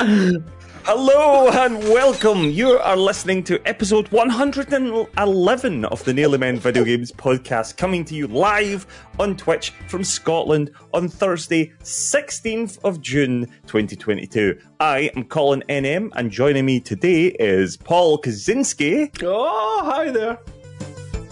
[0.00, 2.44] Hello and welcome.
[2.50, 8.14] You are listening to episode 111 of the Nearly Men Video Games podcast, coming to
[8.14, 8.86] you live
[9.18, 14.58] on Twitch from Scotland on Thursday, 16th of June 2022.
[14.80, 20.38] I am Colin NM, and joining me today is Paul Kaczynski Oh, hi there.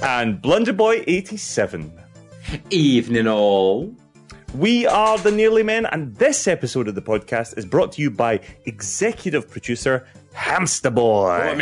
[0.02, 1.90] and Blunderboy87.
[2.70, 3.94] Evening all.
[4.54, 8.10] We are the Nearly Men, and this episode of the podcast is brought to you
[8.10, 11.54] by executive producer Hamster Boy.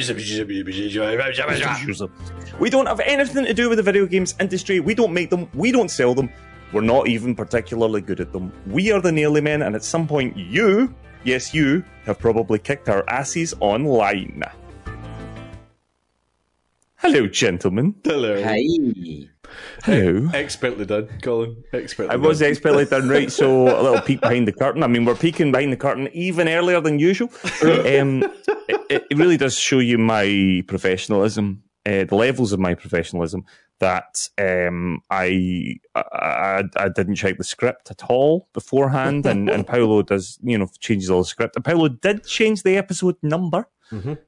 [2.61, 4.79] We don't have anything to do with the video games industry.
[4.79, 5.51] We don't make them.
[5.53, 6.31] We don't sell them.
[6.73, 8.53] We're not even particularly good at them.
[8.69, 12.89] We are the Nearly Men, and at some point, you, yes, you, have probably kicked
[12.89, 14.45] our asses online.
[16.97, 17.97] Hello, gentlemen.
[18.05, 18.41] Hello.
[18.43, 19.29] Hey.
[19.85, 20.29] Hello.
[20.33, 21.63] Expertly done, Colin.
[21.73, 24.83] Expertly I was expertly done right, so a little peek behind the curtain.
[24.83, 27.31] I mean, we're peeking behind the curtain even earlier than usual.
[27.63, 28.25] Um,
[28.69, 33.45] it, it really does show you my professionalism, uh, the levels of my professionalism.
[33.79, 40.01] That um, I, I I didn't check the script at all beforehand, and, and Paolo
[40.03, 41.57] does you know changes all the script.
[41.57, 43.69] And Paolo did change the episode number,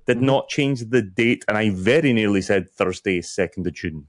[0.07, 4.09] did not change the date, and I very nearly said Thursday, second of June.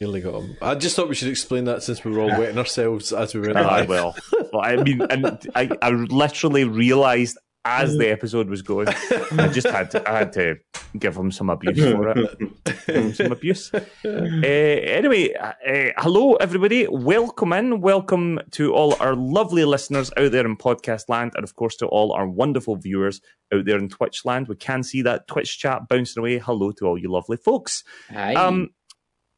[0.00, 0.56] Nearly got him.
[0.60, 3.40] I just thought we should explain that since we were all wetting ourselves as we
[3.40, 3.88] went I live.
[3.88, 4.16] will.
[4.52, 9.66] Well, I mean, and I, I literally realised as the episode was going, I just
[9.66, 10.54] had to, I had to
[10.98, 13.16] give him some abuse for it.
[13.16, 13.72] Some abuse.
[13.74, 15.52] Uh, anyway, uh,
[15.98, 16.86] hello everybody.
[16.86, 17.80] Welcome in.
[17.80, 21.86] Welcome to all our lovely listeners out there in podcast land, and of course to
[21.86, 23.20] all our wonderful viewers
[23.52, 24.46] out there in Twitch land.
[24.46, 26.38] We can see that Twitch chat bouncing away.
[26.38, 27.82] Hello to all you lovely folks.
[28.10, 28.34] Hi.
[28.34, 28.70] Um,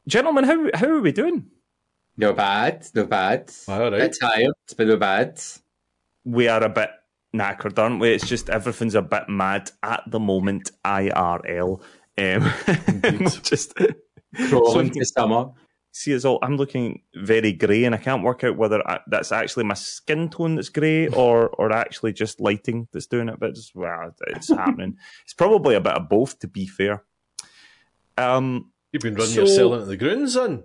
[0.09, 1.47] gentlemen, how how are we doing?
[2.17, 2.85] no bad.
[2.95, 3.53] No bad.
[3.69, 4.01] All right.
[4.01, 5.41] Bit tired, but no bad.
[6.25, 6.91] we are a bit
[7.35, 8.13] knackered, aren't we?
[8.13, 10.73] It's just everything's a bit mad at the moment.
[10.85, 11.81] IRL.
[12.19, 12.53] Um,
[13.43, 13.75] just
[14.49, 15.51] Crawling to summer.
[15.93, 16.41] see it's all.
[16.43, 20.29] I'm looking very grey, and I can't work out whether I, that's actually my skin
[20.29, 23.39] tone that's grey or or actually just lighting that's doing it.
[23.39, 24.97] But it's, well, it's happening.
[25.25, 27.05] It's probably a bit of both, to be fair.
[28.17, 30.65] Um, You've been running So- your cell into the ground, son.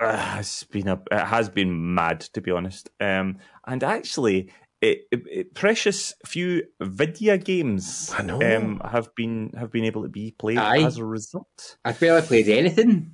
[0.00, 2.88] Uh, it's been a it has been mad to be honest.
[3.00, 4.50] Um, and actually,
[4.80, 8.40] it, it, it- precious few video games I know.
[8.40, 10.82] um have been have been able to be played Aye.
[10.84, 11.76] as a result.
[11.84, 13.12] I've barely played anything.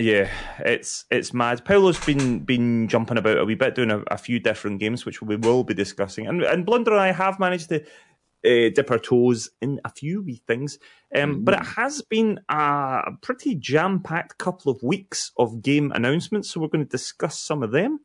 [0.00, 0.30] Yeah,
[0.60, 1.64] it's it's mad.
[1.64, 5.20] Paulo's been been jumping about a wee bit, doing a, a few different games, which
[5.22, 6.26] we will be discussing.
[6.28, 7.82] And and Blunder and I have managed to
[8.44, 10.78] uh, dip our toes in a few wee things.
[11.14, 16.50] Um, But it has been a pretty jam packed couple of weeks of game announcements,
[16.50, 18.00] so we're going to discuss some of them.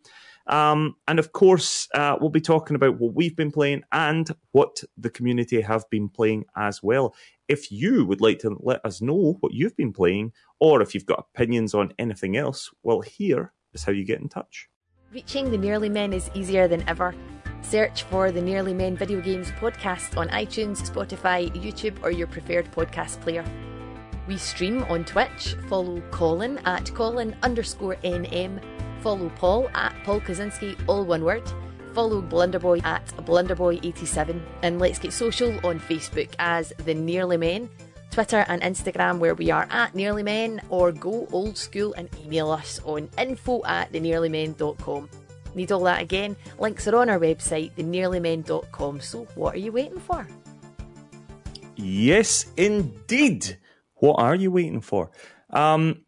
[0.47, 4.83] Um, and of course, uh, we'll be talking about what we've been playing and what
[4.97, 7.15] the community have been playing as well.
[7.47, 11.05] If you would like to let us know what you've been playing, or if you've
[11.05, 14.67] got opinions on anything else, well, here is how you get in touch.
[15.13, 17.13] Reaching the Nearly Men is easier than ever.
[17.63, 22.71] Search for the Nearly Men Video Games podcast on iTunes, Spotify, YouTube, or your preferred
[22.71, 23.43] podcast player.
[24.27, 25.55] We stream on Twitch.
[25.67, 28.61] Follow Colin at Colin underscore NM.
[29.01, 31.43] Follow Paul at Paul Kaczynski, all one word.
[31.93, 34.41] Follow Blunderboy at Blunderboy87.
[34.61, 37.69] And let's get social on Facebook as The Nearly Men,
[38.11, 42.51] Twitter and Instagram where we are at Nearly Men, or go old school and email
[42.51, 45.09] us on info at thenearlymen.com.
[45.55, 46.35] Need all that again?
[46.59, 49.01] Links are on our website, thenearlymen.com.
[49.01, 50.27] So what are you waiting for?
[51.75, 53.57] Yes, indeed.
[53.95, 55.11] What are you waiting for?
[55.49, 56.01] Um,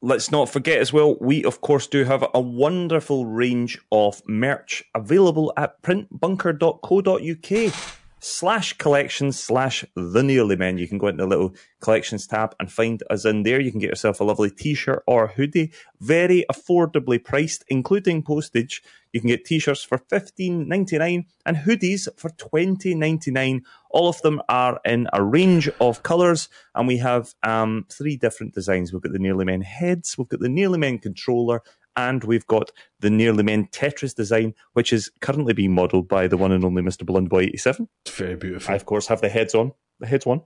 [0.00, 4.84] let's not forget as well, we of course do have a wonderful range of merch
[4.94, 7.74] available at printbunker.co.uk
[8.18, 10.78] slash collections slash the nearly men.
[10.78, 13.60] You can go into the little collections tab and find us in there.
[13.60, 18.82] You can get yourself a lovely t-shirt or hoodie, very affordably priced, including postage.
[19.12, 23.62] You can get t-shirts for fifteen ninety nine and hoodies for twenty ninety nine.
[23.90, 28.54] All of them are in a range of colours, and we have um, three different
[28.54, 28.92] designs.
[28.92, 31.62] We've got the Nearly Men heads, we've got the Nearly Men controller,
[31.96, 32.70] and we've got
[33.00, 36.82] the Nearly Men Tetris design, which is currently being modelled by the one and only
[36.82, 37.04] Mr.
[37.04, 37.88] Blundboy eighty seven.
[38.04, 38.72] It's very beautiful.
[38.72, 39.72] I of course have the heads on.
[40.00, 40.42] The heads on.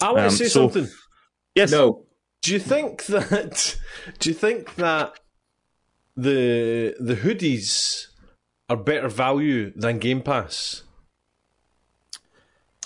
[0.00, 0.90] I want Um, to say so- something.
[1.54, 1.70] Yes.
[1.70, 2.06] No.
[2.42, 3.76] Do you think that?
[4.18, 5.18] Do you think that
[6.16, 8.06] the the hoodies
[8.68, 10.82] are better value than Game Pass?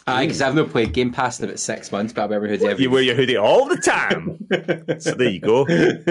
[0.07, 2.51] Aye, because I've not played Game Pass in about six months, but I'll be every
[2.51, 4.39] hoodie every You wear your hoodie all the time.
[5.01, 5.65] so there you go.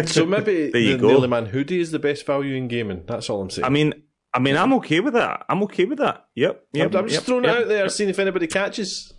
[0.05, 1.07] So maybe There you the go.
[1.09, 3.03] Nearly Man hoodie is the best value in gaming.
[3.05, 3.65] That's all I'm saying.
[3.65, 3.93] I mean,
[4.33, 5.45] I mean, I'm okay with that.
[5.47, 6.25] I'm okay with that.
[6.33, 6.65] Yep.
[6.73, 9.13] yep I'm, I'm just yep, throwing yep, it out there, seeing if anybody catches.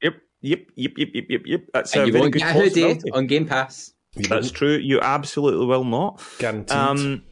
[0.00, 0.14] Yep.
[0.42, 0.60] Yep.
[0.76, 0.92] Yep.
[0.96, 1.08] Yep.
[1.12, 1.24] Yep.
[1.28, 1.42] Yep.
[1.46, 1.60] Yep.
[1.74, 3.92] That's And a you very won't good get a hoodie on Game Pass.
[4.14, 4.76] That's true.
[4.76, 6.22] You absolutely will not.
[6.38, 6.76] Guaranteed.
[6.76, 7.22] Um,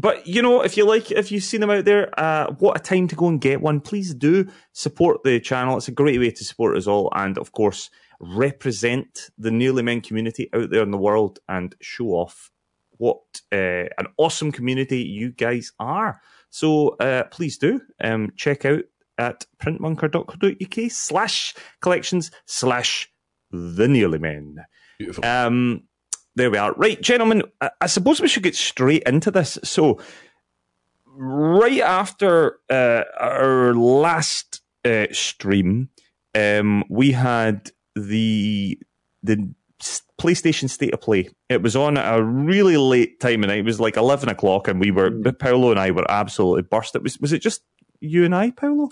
[0.00, 2.80] but you know, if you like, if you've seen them out there, uh, what a
[2.80, 3.80] time to go and get one.
[3.80, 5.76] Please do support the channel.
[5.76, 10.00] It's a great way to support us all, and of course, represent the Nearly Men
[10.00, 12.50] community out there in the world and show off
[12.98, 13.20] what
[13.52, 16.20] uh, an awesome community you guys are.
[16.50, 18.84] So uh, please do um, check out
[19.18, 23.10] at printbunker.co.uk slash collections slash
[23.50, 24.64] the Nearly Men.
[24.98, 25.24] Beautiful.
[25.24, 25.82] Um,
[26.40, 26.72] there we are.
[26.72, 27.42] Right, gentlemen,
[27.80, 29.58] I, suppose we should get straight into this.
[29.62, 30.00] So,
[31.06, 35.90] right after uh, our last uh, stream,
[36.34, 38.78] um, we had the
[39.22, 39.52] the
[40.18, 41.28] PlayStation State of Play.
[41.48, 43.58] It was on at a really late time of night.
[43.58, 46.96] It was like eleven o'clock, and we were Paolo and I were absolutely burst.
[46.96, 47.62] It was was it just
[48.00, 48.88] you and I, Paolo?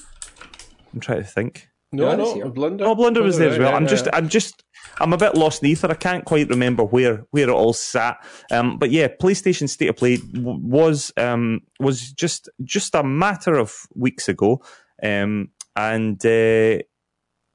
[0.92, 1.68] I'm trying to think.
[1.92, 2.48] No, Yeah, no, this year.
[2.48, 2.84] Blunder.
[2.84, 3.70] Oh, Blunder was there as well.
[3.70, 4.08] Yeah, I'm yeah, just.
[4.12, 4.64] I'm just,
[5.00, 5.90] I'm a bit lost in ether.
[5.90, 8.18] I can't quite remember where where it all sat.
[8.50, 13.54] Um, but yeah, PlayStation State of Play w- was um was just just a matter
[13.56, 14.62] of weeks ago.
[15.02, 16.78] Um, and uh,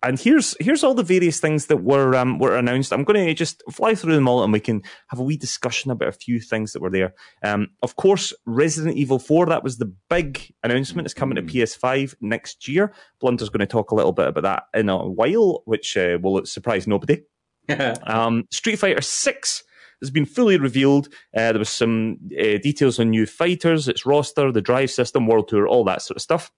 [0.04, 2.92] and here's here's all the various things that were um were announced.
[2.92, 5.92] I'm going to just fly through them all, and we can have a wee discussion
[5.92, 7.14] about a few things that were there.
[7.44, 9.48] Um, of course, Resident Evil 4.
[9.48, 11.06] That was the big announcement.
[11.06, 12.94] It's coming to PS5 next year.
[13.20, 16.46] Blunder's going to talk a little bit about that in a while, which uh, will
[16.46, 17.22] surprise nobody.
[17.70, 19.64] Um, Street Fighter Six
[20.02, 21.08] has been fully revealed.
[21.36, 25.48] Uh, there was some uh, details on new fighters, its roster, the drive system, world
[25.48, 26.52] tour, all that sort of stuff.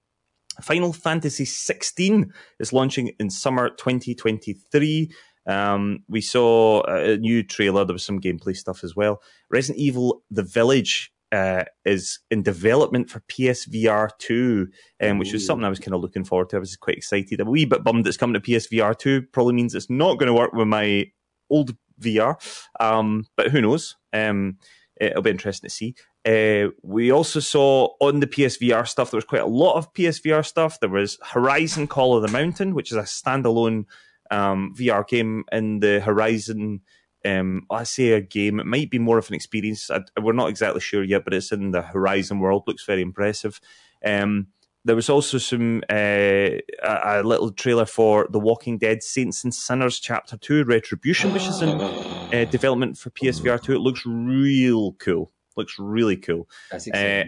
[0.61, 5.11] Final Fantasy 16 is launching in summer 2023.
[5.47, 7.85] Um, we saw a new trailer.
[7.85, 9.21] There was some gameplay stuff as well.
[9.49, 14.67] Resident Evil: The Village uh, is in development for PSVR 2,
[15.01, 16.57] um, which was something I was kind of looking forward to.
[16.57, 17.41] I was quite excited.
[17.41, 19.23] A wee bit bummed it's coming to PSVR 2.
[19.33, 21.05] Probably means it's not going to work with my
[21.49, 22.35] old VR,
[22.79, 23.95] um, but who knows?
[24.13, 24.57] Um,
[24.99, 25.95] it'll be interesting to see.
[26.25, 30.43] Uh, we also saw on the PSVR stuff, there was quite a lot of PSVR
[30.43, 30.79] stuff.
[30.79, 33.85] There was Horizon Call of the Mountain, which is a standalone
[34.31, 36.81] um, VR game in the Horizon.
[37.23, 38.59] Um, I say a game.
[38.59, 39.91] It might be more of an experience.
[39.91, 42.63] I, we're not exactly sure yet, but it's in the Horizon world.
[42.65, 43.61] Looks very impressive.
[44.03, 44.47] Um,
[44.83, 49.53] there was also some uh, a, a little trailer for The Walking Dead: Saints and
[49.53, 53.73] Sinners Chapter Two: Retribution, which is in uh, development for PSVR two.
[53.73, 55.31] It looks real cool.
[55.55, 56.47] Looks really cool.
[56.71, 57.25] That's Uh,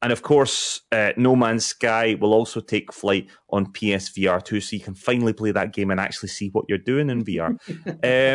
[0.00, 4.76] and of course, uh, No Man's Sky will also take flight on PSVR 2, so
[4.76, 7.56] you can finally play that game and actually see what you're doing in VR.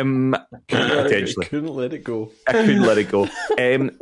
[0.00, 0.36] um,
[0.68, 1.46] potentially.
[1.46, 2.32] couldn't let it go.
[2.46, 3.28] I couldn't let it go.
[3.58, 3.92] Um,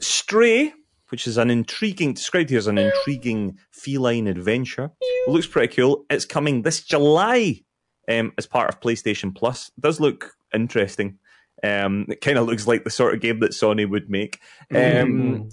[0.00, 0.72] Stray,
[1.08, 4.90] which is an intriguing, described here as an intriguing feline adventure,
[5.28, 6.04] looks pretty cool.
[6.10, 7.60] It's coming this July
[8.08, 9.70] um, as part of PlayStation Plus.
[9.78, 11.18] It does look interesting.
[11.62, 14.40] Um, it kind of looks like the sort of game that Sony would make.
[14.74, 15.50] Um,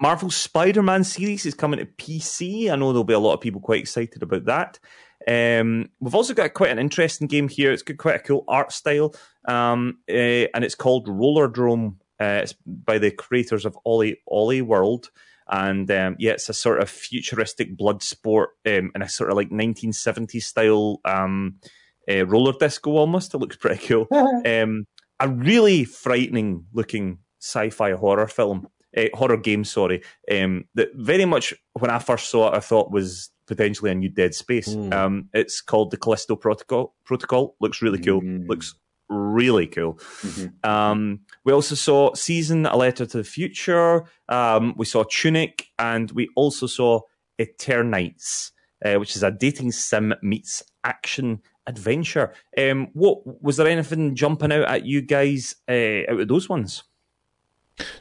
[0.00, 2.70] Marvel Spider Man series is coming to PC.
[2.70, 4.78] I know there'll be a lot of people quite excited about that.
[5.26, 7.72] Um, we've also got quite an interesting game here.
[7.72, 9.14] It's got quite a cool art style,
[9.46, 11.96] um, uh, and it's called Rollerdrome.
[12.20, 15.10] Uh, it's by the creators of OlliOlli World,
[15.48, 19.36] and um, yeah, it's a sort of futuristic blood sport um, in a sort of
[19.36, 21.56] like 1970s style um,
[22.10, 23.34] uh, roller disco almost.
[23.34, 24.06] It looks pretty cool.
[24.46, 24.86] um,
[25.20, 29.64] a really frightening looking sci-fi horror film, uh, horror game.
[29.64, 33.94] Sorry, um, that very much when I first saw it, I thought was potentially a
[33.94, 34.74] new Dead Space.
[34.92, 36.94] Um, it's called the Callisto Protocol.
[37.04, 38.20] Protocol looks really cool.
[38.46, 38.74] Looks
[39.08, 39.98] really cool.
[40.62, 44.04] Um, we also saw Season, A Letter to the Future.
[44.28, 47.00] Um, we saw Tunic, and we also saw
[47.40, 48.50] Eternights,
[48.84, 52.32] uh, which is a dating sim meets action adventure.
[52.56, 56.82] Um, what was there anything jumping out at you guys uh, out of those ones?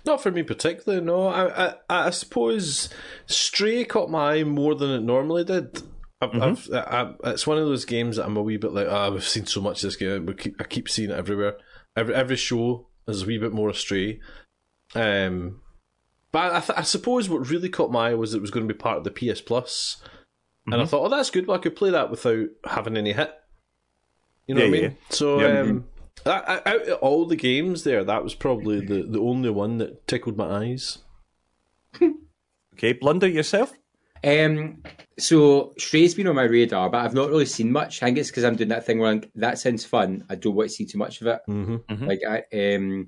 [0.05, 1.27] Not for me particularly, no.
[1.27, 2.89] I, I, I suppose
[3.27, 5.83] Stray caught my eye more than it normally did.
[6.19, 9.12] I've, I've, I, it's one of those games that I'm a wee bit like, oh,
[9.12, 10.25] we've seen so much of this game.
[10.25, 11.57] We keep, I keep seeing it everywhere.
[11.95, 14.19] Every every show is a wee bit more astray.
[14.95, 15.62] Um,
[16.31, 18.74] but I, th- I suppose what really caught my eye was it was going to
[18.74, 19.97] be part of the PS plus.
[20.67, 21.47] Plus, and I thought, oh, that's good.
[21.47, 23.33] Well, I could play that without having any hit.
[24.48, 24.98] You know Yeah, what I yeah, mean?
[25.10, 25.60] So, Yeah.
[25.62, 25.86] um,
[26.25, 29.77] I- I- out of all the games there, that was probably the, the only one
[29.77, 31.00] that tickled my eyes.
[32.74, 33.74] Okay, Blunder yourself.
[34.24, 34.84] Um,
[35.18, 38.04] so Stray's been on my radar, but I've not really seen much.
[38.04, 40.25] I think it's because I'm doing that thing where I'm, that sounds fun.
[40.30, 41.39] I don't want to see too much of it.
[41.50, 42.06] Mm-hmm.
[42.06, 42.44] Like I,
[42.75, 43.08] um,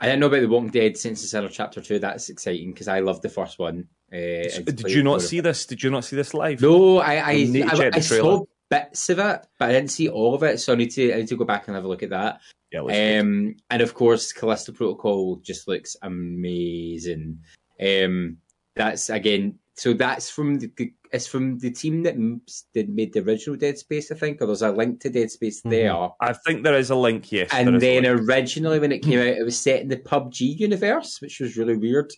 [0.00, 2.00] I didn't know about the Walking Dead since it's in Chapter Two.
[2.00, 3.86] That's exciting because I loved the first one.
[4.12, 5.64] Uh, and Did you not for- see this?
[5.66, 6.60] Did you not see this live?
[6.60, 10.34] No, I I, You I, I saw bits of it, but I didn't see all
[10.34, 10.58] of it.
[10.60, 12.40] So I need to I need to go back and have a look at that.
[12.72, 13.20] Yeah, it looks good.
[13.20, 17.38] Um, and of course, Callisto Protocol just looks amazing.
[17.80, 18.38] Um,
[18.74, 22.40] that's again, so that's from the, the it's from the team that m-
[22.74, 25.60] that made the original Dead Space, I think, or there's a link to Dead Space
[25.62, 25.94] there.
[26.20, 27.30] I think there is a link.
[27.30, 28.20] Yes, And then link.
[28.28, 31.76] originally, when it came out, it was set in the PUBG universe, which was really
[31.76, 32.10] weird.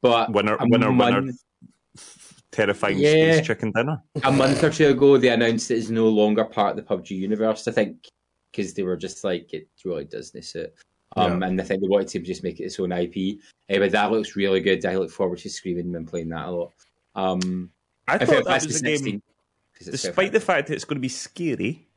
[0.00, 1.32] But Winner, a winner, winner.
[2.50, 3.34] Terrifying Yeah.
[3.34, 4.02] space chicken dinner.
[4.24, 7.68] a month or two ago, they announced it's no longer part of the PUBG universe.
[7.68, 8.08] I think
[8.52, 10.72] because they were just like it really doesn't suit.
[11.16, 13.38] Um, and I think they wanted to just make it its own IP.
[13.70, 14.84] Uh, but that looks really good.
[14.84, 16.72] I look forward to screaming and playing that a lot.
[17.14, 17.70] Um,
[18.06, 18.96] I thought that was a game.
[18.98, 19.22] 16,
[19.76, 21.87] 'cause Despite the fact that it's going to be scary,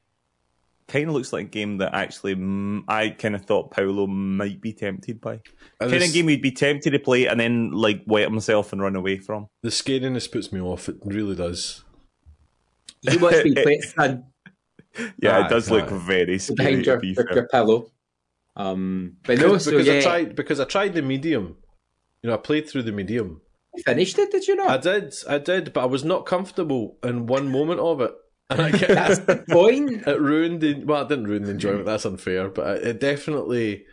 [0.91, 4.61] kind of looks like a game that actually mm, I kind of thought Paolo might
[4.61, 5.39] be tempted by.
[5.79, 8.81] And Kind of game he'd be tempted to play and then like wet himself and
[8.81, 9.47] run away from.
[9.63, 10.89] The scariness puts me off.
[10.89, 11.83] It really does.
[13.01, 14.25] you watch me play it, son,
[15.19, 16.55] Yeah, Aye, it does look very scary.
[16.57, 17.35] behind your, To be your, fair.
[17.35, 17.91] your pillow.
[18.55, 21.55] Um, but no, because so because yeah, I tried because I tried the medium.
[22.21, 23.41] You know, I played through the medium.
[23.73, 24.31] you finished it.
[24.31, 24.69] Did you not?
[24.69, 28.11] I did, I did, but I was not comfortable in one moment of it,
[28.51, 30.07] and I get That's the point.
[30.07, 31.85] it ruined the well, it didn't ruin the enjoyment.
[31.85, 33.85] That's unfair, but it, it definitely,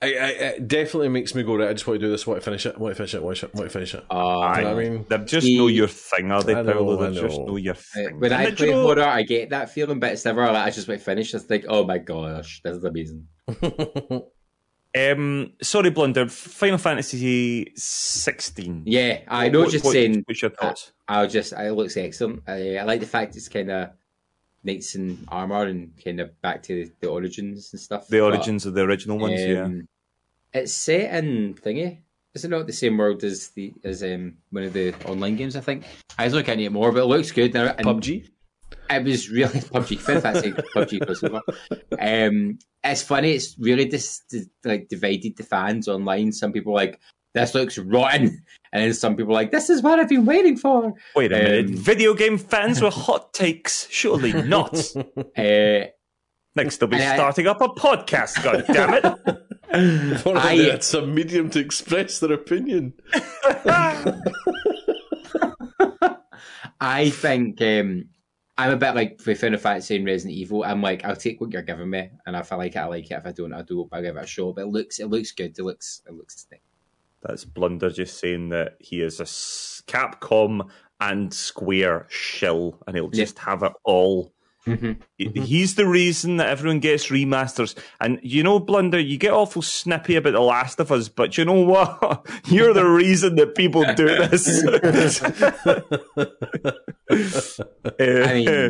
[0.00, 1.68] I, I, it definitely makes me go right.
[1.68, 2.26] I just want to do this.
[2.26, 2.74] I want to finish it.
[2.76, 3.18] I want to finish it.
[3.18, 4.04] I want to want to finish it.
[4.10, 5.06] Uh, You know I mean?
[5.08, 7.02] They're just know your thing, are they, I know, Paolo?
[7.04, 7.46] I They just know.
[7.46, 8.20] know your thing.
[8.20, 10.70] When I And do play horror, I get that feeling, but it's never like I
[10.70, 11.34] just want to finish.
[11.34, 13.26] It's like, oh my gosh, this is amazing.
[15.12, 16.28] Um, sorry, Blunder.
[16.28, 18.82] Final Fantasy sixteen.
[18.86, 19.60] Yeah, I know.
[19.60, 20.92] What- just what- saying, What's your thoughts?
[21.06, 21.52] I'll just.
[21.52, 22.42] It looks excellent.
[22.46, 23.90] I, I like the fact it's kind of
[24.64, 28.08] knights in armor and kind of back to the, the origins and stuff.
[28.08, 29.40] the but, origins of the original ones.
[29.40, 29.62] yeah.
[29.62, 29.88] um,
[30.52, 31.98] It's set in thingy.
[32.34, 35.56] Is it not the same world as the as um one of the online games?
[35.56, 35.84] I think
[36.18, 37.54] I was looking at it more, but it looks good.
[37.56, 38.28] And, and PUBG.
[38.90, 39.98] It was really PUBG.
[39.98, 41.42] Final Fantasy PUBG crossover.
[42.00, 43.32] Um, it's funny.
[43.32, 46.32] It's really just like divided the fans online.
[46.32, 47.00] Some people are like
[47.34, 48.42] this looks rotten,
[48.72, 50.94] and then some people are like this is what I've been waiting for.
[51.14, 51.66] Wait a minute.
[51.66, 53.86] um, Video game fans were hot takes?
[53.90, 54.76] Surely not.
[55.36, 55.86] Uh,
[56.56, 58.42] Next, they'll be And I- starting up a podcast.
[58.42, 59.04] God damn it!
[60.26, 62.94] Or I- they had some medium to express their opinion.
[66.80, 68.06] I think um,
[68.58, 70.64] I'm a bit like with Final Fantasy and Resident Evil.
[70.64, 73.08] I'm like, I'll take what you're giving me, and if I like it, I like
[73.08, 73.12] it.
[73.12, 73.88] If I don't, I don't.
[73.92, 74.56] I'll give it a shot.
[74.56, 75.56] But it looks, it looks good.
[75.56, 76.44] It looks, it looks.
[76.50, 76.60] Sick.
[77.22, 80.68] That's Blunder just saying that he is a Capcom
[81.00, 84.32] and Square shill, and he'll just have it all.
[84.68, 84.92] Mm-hmm.
[85.16, 85.42] He- mm-hmm.
[85.42, 87.76] He's the reason that everyone gets remasters.
[88.00, 91.44] And you know, Blunder, you get awful snippy about The Last of Us, but you
[91.44, 92.26] know what?
[92.46, 94.64] You're the reason that people do this.
[97.98, 98.68] Eh, I mean, eh.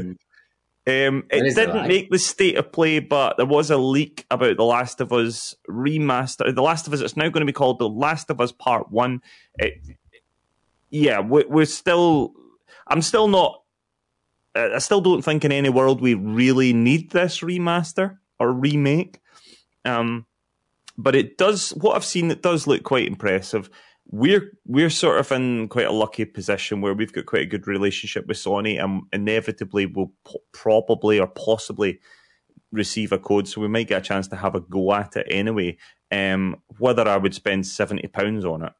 [0.88, 3.76] Um, it That is a didn't make the state of play, but there was a
[3.76, 6.54] leak about The Last of Us remaster.
[6.54, 8.90] The Last of Us, it's now going to be called The Last of Us Part
[8.90, 9.20] 1.
[9.58, 9.82] It,
[10.88, 12.32] yeah, we, we're still.
[12.86, 13.62] I'm still not.
[14.58, 19.20] I still don't think in any world we really need this remaster or remake.
[19.84, 20.26] Um,
[20.96, 21.70] but it does.
[21.70, 23.70] What I've seen, it does look quite impressive.
[24.10, 27.66] We're we're sort of in quite a lucky position where we've got quite a good
[27.66, 32.00] relationship with Sony, and inevitably we'll po- probably or possibly
[32.72, 35.26] receive a code, so we might get a chance to have a go at it
[35.30, 35.76] anyway.
[36.10, 38.72] Um, whether I would spend seventy pounds on it,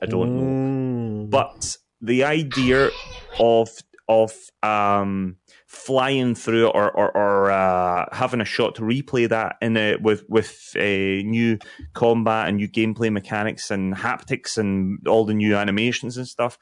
[0.00, 1.26] I don't know.
[1.26, 1.30] Mm.
[1.30, 2.90] But the idea
[3.38, 3.68] of
[4.12, 9.76] of um, flying through or or, or uh, having a shot to replay that in
[9.76, 11.58] a, with with a new
[11.94, 16.58] combat and new gameplay mechanics and haptics and all the new animations and stuff,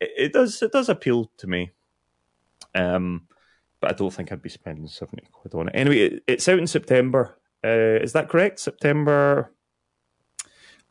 [0.00, 1.72] it, it does it does appeal to me.
[2.74, 3.26] Um,
[3.80, 5.74] but I don't think I'd be spending seventy quid on it.
[5.74, 7.38] Anyway, it, it's out in September.
[7.64, 8.60] Uh, is that correct?
[8.60, 9.52] September.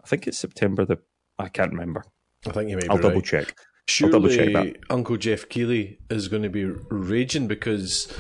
[0.04, 0.86] I think it's September.
[0.86, 0.98] The
[1.40, 2.04] I can't remember.
[2.46, 3.24] I think you may I'll double right.
[3.24, 3.56] check.
[4.02, 4.78] I'll double check Surely that.
[4.90, 8.12] Uncle Jeff Keighley is going to be raging because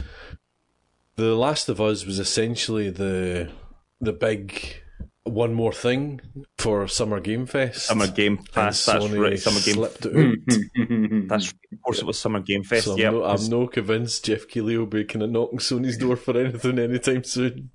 [1.15, 3.49] The Last of Us was essentially the
[3.99, 4.81] the big
[5.23, 6.19] one more thing
[6.57, 7.85] for Summer Game Fest.
[7.85, 8.85] Summer Game Fest.
[8.87, 9.39] That's Sony right.
[9.39, 9.75] Summer Game.
[9.75, 11.27] slipped it out.
[11.29, 12.85] That's of course it was Summer Game Fest.
[12.85, 15.97] So I'm, yeah, no, I'm no convinced Jeff Keighley will be kind of knocking Sony's
[15.97, 17.69] door for anything anytime soon.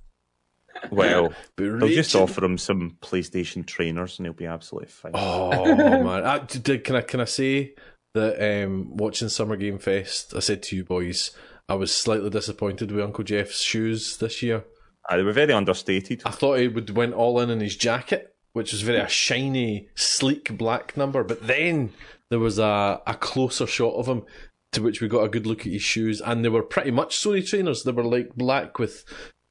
[0.91, 5.13] Well, they'll just offer him some PlayStation trainers, and he'll be absolutely fine.
[5.15, 6.25] Oh man!
[6.25, 7.75] I, did, can I can I say
[8.15, 11.33] that um, watching Summer Game Fest, I said to you boys,
[11.69, 14.65] I was slightly disappointed with Uncle Jeff's shoes this year.
[15.09, 16.23] Uh, they were very understated.
[16.25, 19.89] I thought he would went all in in his jacket, which was very a shiny,
[19.95, 21.23] sleek black number.
[21.23, 21.93] But then
[22.31, 24.25] there was a, a closer shot of him,
[24.73, 27.19] to which we got a good look at his shoes, and they were pretty much
[27.19, 27.83] Sony trainers.
[27.83, 29.05] They were like black with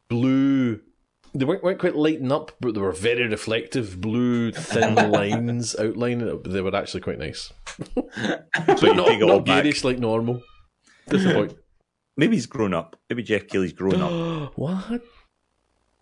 [0.09, 0.81] blue.
[1.35, 6.29] They weren't, weren't quite lighting up, but they were very reflective, blue thin lines outlining
[6.29, 6.43] it.
[6.45, 7.51] They were actually quite nice.
[8.65, 10.41] But you not, take it not garish like normal.
[11.09, 11.57] Disappoint.
[12.17, 12.95] Maybe he's grown up.
[13.09, 14.53] Maybe Jeff Keighley's grown up.
[14.55, 15.01] what?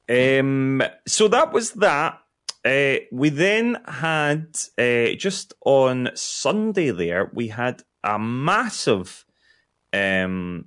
[0.07, 2.19] Um, so that was that.
[2.63, 9.25] Uh, we then had uh, just on Sunday there we had a massive
[9.91, 10.65] um,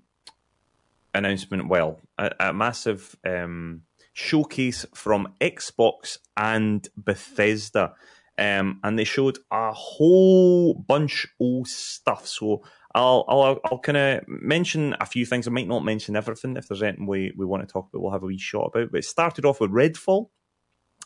[1.14, 1.68] announcement.
[1.68, 3.82] Well, a, a massive um,
[4.16, 7.94] showcase from Xbox and Bethesda,
[8.38, 12.26] um, and they showed a whole bunch of stuff.
[12.26, 12.62] So.
[12.94, 15.46] I'll I'll, I'll kind of mention a few things.
[15.46, 16.56] I might not mention everything.
[16.56, 18.90] If there's anything we, we want to talk about, we'll have a wee shot about.
[18.90, 20.30] But it started off with Redfall,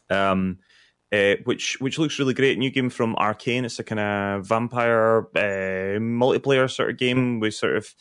[0.08, 0.58] um,
[1.12, 2.58] uh, which which looks really great.
[2.58, 3.64] New game from Arcane.
[3.64, 7.92] It's a kind of vampire uh, multiplayer sort of game with sort of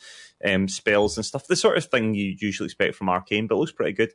[0.44, 1.48] um, spells and stuff.
[1.48, 4.12] The sort of thing you usually expect from Arcane, but it looks pretty good.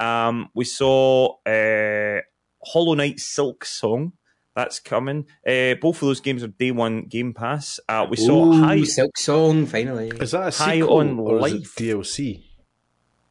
[0.00, 2.20] Um, we saw uh,
[2.64, 4.12] Hollow Knight Silksong.
[4.54, 5.26] That's coming.
[5.46, 7.78] Uh, both of those games are day one Game Pass.
[7.88, 8.82] Uh, we saw Ooh, High.
[8.82, 10.08] Silk Song, finally.
[10.20, 11.74] Is that a High sequel on or is it Life.
[11.76, 12.42] DLC?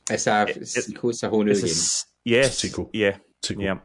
[0.10, 1.72] It's a, It- it's, it's a whole new It's a game.
[1.72, 2.90] s- yes, Sequel.
[2.94, 3.64] yeah, Sequel.
[3.66, 3.80] yeah.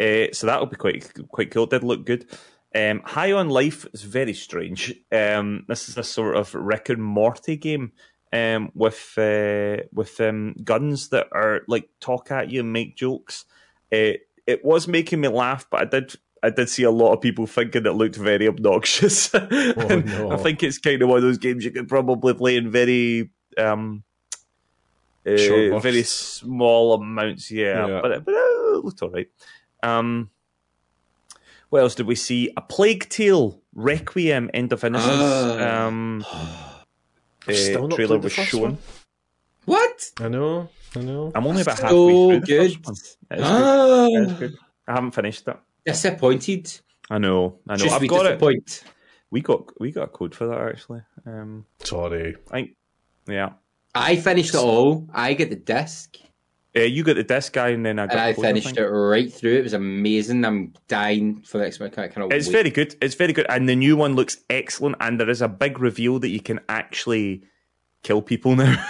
[0.00, 1.64] Uh, so that'll be quite quite cool.
[1.64, 2.26] It did look good.
[2.74, 4.92] Um, High on Life is very strange.
[5.12, 7.92] Um, this is a sort of Rick and Morty game
[8.34, 13.46] um, with uh, with um, guns that are like talk at you and make jokes.
[13.92, 17.20] Uh, it was making me laugh, but I did I did see a lot of
[17.22, 19.32] people thinking it looked very obnoxious.
[19.34, 20.32] And no.
[20.32, 23.30] I think it's kind of one of those games you could probably play in very
[23.56, 24.02] um,
[25.26, 27.50] uh, very small amounts.
[27.50, 28.00] Yeah, Yeah.
[28.02, 29.28] but it, but it looked all right.
[29.82, 30.28] Um,
[31.70, 32.50] what else did we see?
[32.56, 35.86] A Plague Tale Requiem End of Innocence Ah.
[35.86, 36.73] um, I've still
[37.48, 38.60] uh, not trailer played the was first shown.
[38.62, 38.78] one.
[39.66, 40.10] What?
[40.20, 41.32] I know, I know.
[41.34, 42.72] I'm only about So halfway through the good.
[42.84, 42.84] first
[43.30, 43.38] one.
[43.38, 44.14] It is Ah, good.
[44.14, 44.54] It is good.
[44.86, 45.56] I haven't finished it.
[45.86, 46.80] disappointed.
[47.10, 47.58] I know.
[47.68, 47.84] I know.
[47.84, 48.28] Just I've be got it.
[48.30, 48.80] disappointed.
[49.30, 51.00] We got we got a code for that actually.
[51.26, 52.36] Um, Sorry.
[52.50, 52.76] I think
[53.26, 53.50] yeah.
[53.94, 55.08] I finished it all.
[55.12, 56.16] I get the disc,
[56.76, 58.12] Uh, you got the disc guy, and then I got.
[58.16, 59.58] and I finished it right through.
[59.58, 60.44] It was amazing.
[60.44, 61.92] I'm dying for the next one.
[61.96, 62.52] I cannot It's wait.
[62.52, 62.96] very good.
[63.00, 64.96] It's very good, and the new one looks excellent.
[65.00, 67.44] And there is a big reveal that you can actually
[68.02, 68.84] kill people now.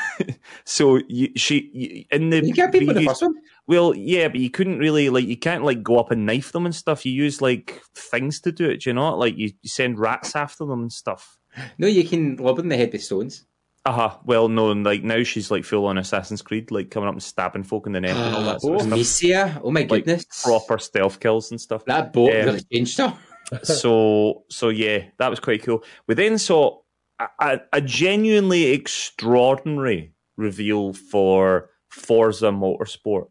[0.65, 3.35] so you, she you, in the You people in the first one.
[3.67, 6.65] Well, yeah, but you couldn't really like you can't like go up and knife them
[6.67, 7.05] and stuff.
[7.07, 8.81] You use like things to do it.
[8.83, 9.17] Do you know?
[9.17, 11.39] Like you, you send rats after them and stuff.
[11.79, 13.45] No, you can lob them in the head with stones.
[13.87, 14.17] Uh huh.
[14.25, 17.23] Well, no, and like now she's like full on Assassin's Creed, like coming up and
[17.23, 18.93] stabbing folk in the neck and all that sort of stuff.
[18.95, 21.85] Amicia, oh my Like goodness, proper stealth kills and stuff.
[21.85, 23.15] that boat Um, really changed her.
[23.63, 25.85] so so yeah, that was quite cool.
[26.07, 26.81] We then saw
[27.21, 33.29] a, a, a genuinely extraordinary reveal for Forza Motorsport.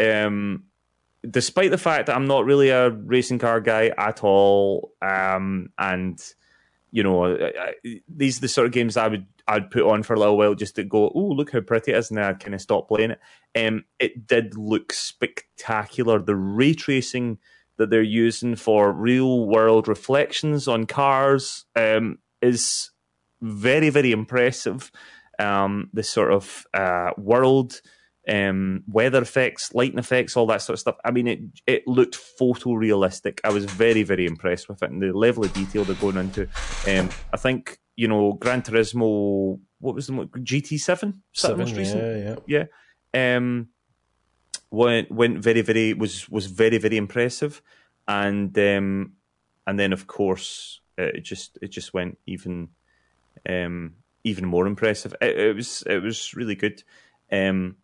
[0.00, 0.64] Um,
[1.30, 6.20] despite the fact that I'm not really a racing car guy at all, um, and
[6.92, 10.02] you know, I, I, these are the sort of games I would I'd put on
[10.02, 12.26] for a little while just to go, oh, look how pretty it is, and then
[12.26, 13.20] I'd kind of stop playing it.
[13.56, 16.20] Um, it did look spectacular.
[16.20, 17.38] The ray tracing
[17.78, 22.90] that they're using for real world reflections on cars um, is
[23.40, 24.92] very, very impressive.
[25.38, 27.80] Um, this sort of uh, world,
[28.28, 30.96] um, weather effects, lighting effects, all that sort of stuff.
[31.04, 33.40] I mean, it it looked photorealistic.
[33.44, 36.48] I was very, very impressed with it and the level of detail they're going into.
[36.88, 39.58] Um, I think you know Gran Turismo.
[39.80, 41.22] What was the GT Seven?
[41.32, 42.02] Seven, most recent?
[42.02, 42.66] yeah, yeah.
[43.14, 43.36] yeah.
[43.36, 43.68] Um,
[44.70, 47.60] went went very very was was very very impressive,
[48.06, 49.14] and um,
[49.66, 52.68] and then of course uh, it just it just went even
[53.48, 55.14] um even more impressive.
[55.20, 56.84] It, it was it was really good.
[57.32, 57.76] Um,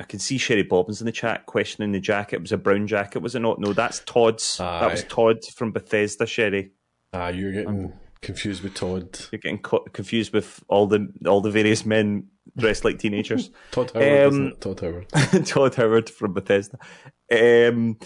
[0.00, 2.36] I can see Sherry Bobbins in the chat questioning the jacket.
[2.36, 3.60] It was a brown jacket, was it not?
[3.60, 4.56] No, that's Todd's.
[4.58, 6.26] That was Todd from Bethesda.
[6.26, 6.72] Sherry,
[7.12, 9.18] Ah, you're getting confused with Todd.
[9.30, 12.26] you're getting co- confused with all the all the various men
[12.56, 13.50] dressed like teenagers.
[13.70, 14.52] Todd Howard, Um?
[14.60, 15.08] Todd Howard.
[15.46, 16.78] Todd Howard from Bethesda.
[17.30, 17.98] Um,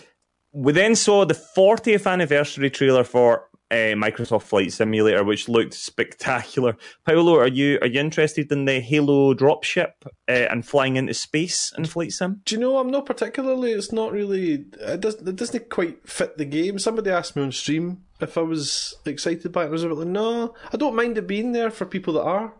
[0.52, 6.76] we then saw the 40th anniversary trailer for uh, Microsoft Flight Simulator, which looked spectacular.
[7.04, 11.72] Paolo, are you are you interested in the Halo dropship uh, and flying into space
[11.76, 12.42] in Flight Sim?
[12.44, 12.78] Do you know?
[12.78, 13.72] I'm not particularly.
[13.72, 14.66] It's not really.
[14.80, 15.28] It doesn't.
[15.28, 16.78] It doesn't quite fit the game.
[16.78, 19.64] Somebody asked me on stream if I was excited by it.
[19.64, 22.22] and I was a like, no, I don't mind it being there for people that
[22.22, 22.54] are.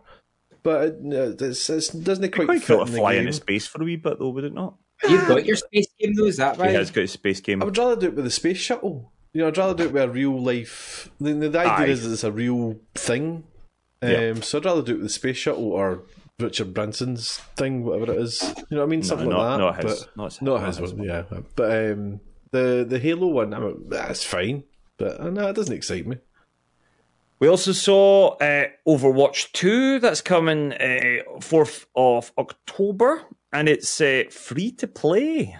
[0.63, 3.21] but it, it's, it's, doesn't quite, Quite fit cool in to the fly game.
[3.21, 4.75] into space for a wee bit, though, would it not?
[5.07, 6.71] You've got your space game, though, is that right?
[6.71, 7.61] He has got a space game.
[7.61, 9.13] I would rather do it with a space shuttle.
[9.37, 11.11] You know, I'd rather do it with a real life.
[11.21, 11.85] The, the, idea Aye.
[11.89, 13.43] is it's a real thing.
[14.01, 14.33] Um, Yeah.
[14.41, 16.01] So I'd rather do it with the space shuttle or
[16.39, 18.41] Richard Branson's thing, whatever it is.
[18.41, 19.03] You know what I mean?
[19.03, 19.59] Something not, like that.
[19.59, 20.05] not his.
[20.05, 21.21] but Not his, not his one, yeah.
[21.55, 22.19] But um,
[22.49, 24.63] the the Halo one, I mean, that's fine.
[24.97, 26.17] But uh, no, it doesn't excite me.
[27.37, 33.21] We also saw uh, Overwatch 2 that's coming uh, 4th of October,
[33.53, 35.55] and it's uh, free to play.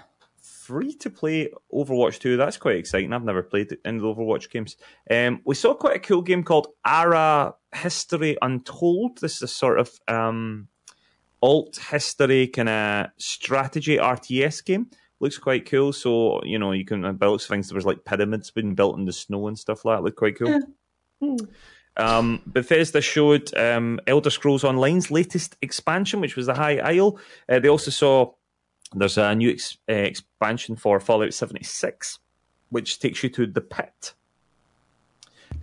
[0.67, 2.36] Free to play Overwatch 2.
[2.36, 3.13] That's quite exciting.
[3.13, 4.75] I've never played any of the Overwatch games.
[5.10, 9.19] Um, we saw quite a cool game called Ara History Untold.
[9.21, 10.67] This is a sort of um,
[11.41, 14.88] alt history kind of strategy RTS game.
[15.21, 15.93] Looks quite cool.
[15.93, 17.69] So, you know, you can build things.
[17.69, 20.03] There was like pyramids being built in the snow and stuff like that.
[20.03, 21.38] Looked quite cool.
[21.97, 27.19] Um, Bethesda showed um, Elder Scrolls Online's latest expansion, which was the High Isle.
[27.49, 28.34] Uh, they also saw
[28.93, 32.19] there's a new ex- uh, expansion for Fallout 76,
[32.69, 34.13] which takes you to the pit.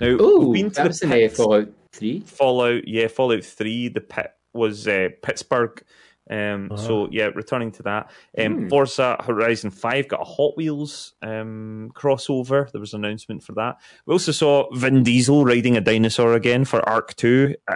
[0.01, 1.33] Now, Ooh, we've been to that the was in pit.
[1.33, 2.21] uh, Fallout 3.
[2.21, 5.83] Fallout, yeah, Fallout 3, the pit was uh, Pittsburgh.
[6.31, 8.11] Um, So, yeah, returning to that.
[8.39, 12.71] Um, Forza Horizon 5 got a Hot Wheels um, crossover.
[12.73, 13.77] There was an announcement for that.
[14.07, 17.55] We also saw Vin Diesel riding a dinosaur again for Ark 2.
[17.69, 17.75] Uh,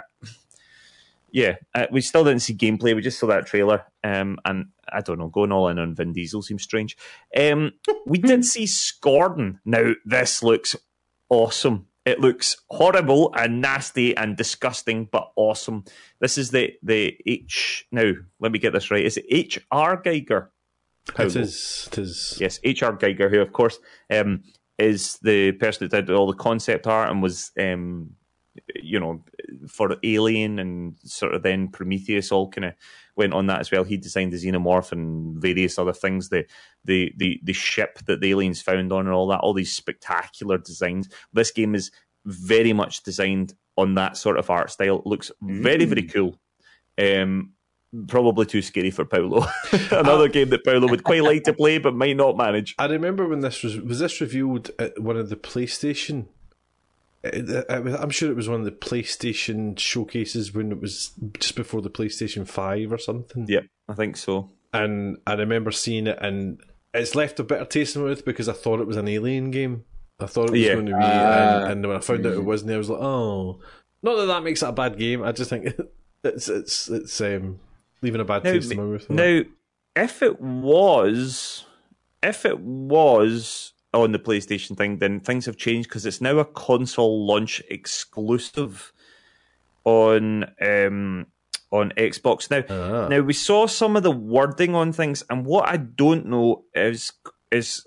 [1.31, 2.95] yeah, uh, we still didn't see gameplay.
[2.95, 3.83] We just saw that trailer.
[4.03, 6.97] Um, and I don't know, going all in on Vin Diesel seems strange.
[7.37, 7.73] Um,
[8.05, 9.59] we did see Scorden.
[9.65, 10.75] Now, this looks
[11.29, 11.87] awesome.
[12.05, 15.83] It looks horrible and nasty and disgusting, but awesome.
[16.19, 17.85] This is the the H.
[17.91, 19.05] Now, let me get this right.
[19.05, 20.01] Is it H.R.
[20.01, 20.47] Giger?
[21.17, 21.87] It is.
[21.91, 22.37] It is.
[22.39, 22.97] Yes, H.R.
[22.97, 24.43] Giger, who, of course, um,
[24.77, 28.11] is the person that did all the concept art and was, um,
[28.81, 29.23] you know,
[29.67, 32.73] for Alien and sort of then Prometheus, all kind of
[33.15, 33.83] went on that as well.
[33.83, 36.45] He designed the xenomorph and various other things, the
[36.85, 40.57] the the the ship that the aliens found on and all that, all these spectacular
[40.57, 41.09] designs.
[41.33, 41.91] This game is
[42.25, 44.99] very much designed on that sort of art style.
[44.99, 46.35] It looks very very cool.
[46.97, 47.53] Um,
[48.07, 49.45] probably too scary for Paolo.
[49.91, 52.75] Another game that Paolo would quite like to play but might not manage.
[52.77, 56.25] I remember when this was was this revealed at one of the PlayStation.
[56.27, 56.27] It- it- it was-
[57.23, 61.89] I'm sure it was one of the PlayStation showcases when it was just before the
[61.89, 63.45] PlayStation Five or something.
[63.47, 64.51] Yeah, I think so.
[64.73, 66.61] And I remember seeing it, and
[66.93, 69.51] it's left a bitter taste in my mouth because I thought it was an Alien
[69.51, 69.83] game.
[70.19, 70.73] I thought it was Yeah.
[70.73, 71.63] going to be, Ah.
[71.63, 73.59] and, and when I found out it wasn't, I was like, oh,
[74.03, 75.23] not that that makes it a bad game.
[75.23, 75.73] I just think
[76.23, 77.59] it's it's it's um,
[78.01, 79.09] leaving a bad Now, taste in my mouth.
[79.09, 79.41] now,
[79.95, 81.65] if it was,
[82.23, 86.45] if it was on the PlayStation thing, then things have changed because it's now a
[86.45, 88.93] console launch exclusive
[89.83, 91.25] on um,
[91.71, 92.49] on Xbox.
[92.49, 93.07] Now, Ah.
[93.07, 97.11] now we saw some of the wording on things, and what I don't know is
[97.51, 97.85] is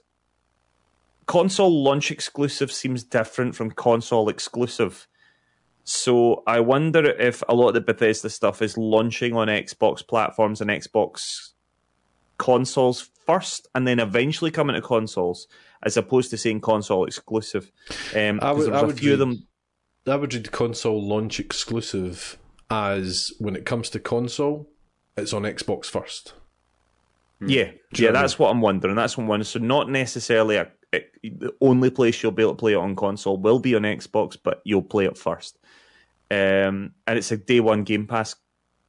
[1.27, 5.07] console launch exclusive seems different from console exclusive.
[5.85, 10.61] So I wonder if a lot of the Bethesda stuff is launching on Xbox platforms
[10.61, 11.51] and Xbox
[12.39, 15.47] consoles first, and then eventually coming to consoles,
[15.83, 17.71] as opposed to saying console exclusive.
[18.15, 19.47] Um, I 'cause would- I was a would few of read- them.
[20.07, 22.39] I would read console launch exclusive
[22.71, 24.69] as when it comes to console,
[25.17, 26.35] it's on Xbox first.
[27.45, 28.95] Yeah, yeah, know what I that's what I'm wondering.
[28.97, 29.45] That's what I'm wondering.
[29.47, 32.95] So not necessarily a, it, the only place you'll be able to play it on
[32.95, 35.59] console will be on Xbox, but you'll play it first.
[36.31, 38.37] Um, and it's a day one Game Pass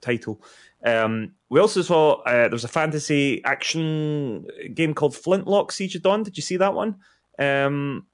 [0.01, 0.41] title.
[0.85, 6.23] Um, we also saw uh, there's a fantasy action game called Flintlock Siege of Dawn.
[6.23, 6.97] Did you see that one?
[7.39, 8.07] Um,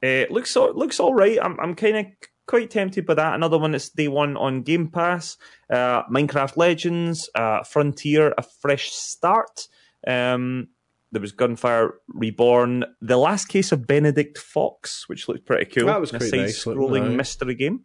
[0.00, 1.38] it looks looks all right.
[1.40, 2.06] I'm I'm kind of
[2.46, 3.34] quite tempted by that.
[3.34, 5.36] Another one that's day one on Game Pass.
[5.70, 9.68] Uh, Minecraft Legends, uh, Frontier, a fresh start.
[10.06, 10.68] Um,
[11.12, 15.86] there was Gunfire Reborn, The Last Case of Benedict Fox, which looked pretty cool.
[15.86, 17.14] That was a nice side-scrolling aye.
[17.14, 17.84] mystery game.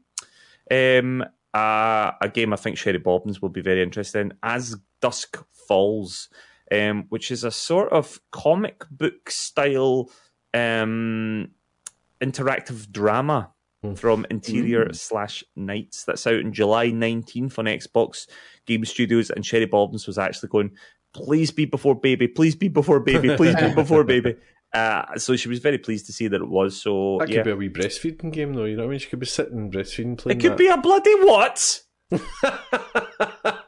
[0.71, 1.23] Um,
[1.53, 4.33] uh, a game I think Sherry Bobbins will be very interested in.
[4.43, 6.29] As Dusk Falls,
[6.71, 10.09] um, which is a sort of comic book style
[10.53, 11.49] um,
[12.21, 13.51] interactive drama
[13.95, 16.03] from Interior slash Nights.
[16.03, 18.27] That's out in July 19th on Xbox
[18.65, 19.29] Game Studios.
[19.29, 20.71] And Sherry Bobbins was actually going,
[21.13, 24.35] please be before baby, please be before baby, please be before baby.
[24.73, 26.79] Uh, so she was very pleased to see that it was.
[26.81, 27.37] So That yeah.
[27.37, 28.65] could be a wee breastfeeding game, though.
[28.65, 28.99] You know what I mean?
[28.99, 31.81] She could be sitting breastfeeding, playing it could be a bloody what?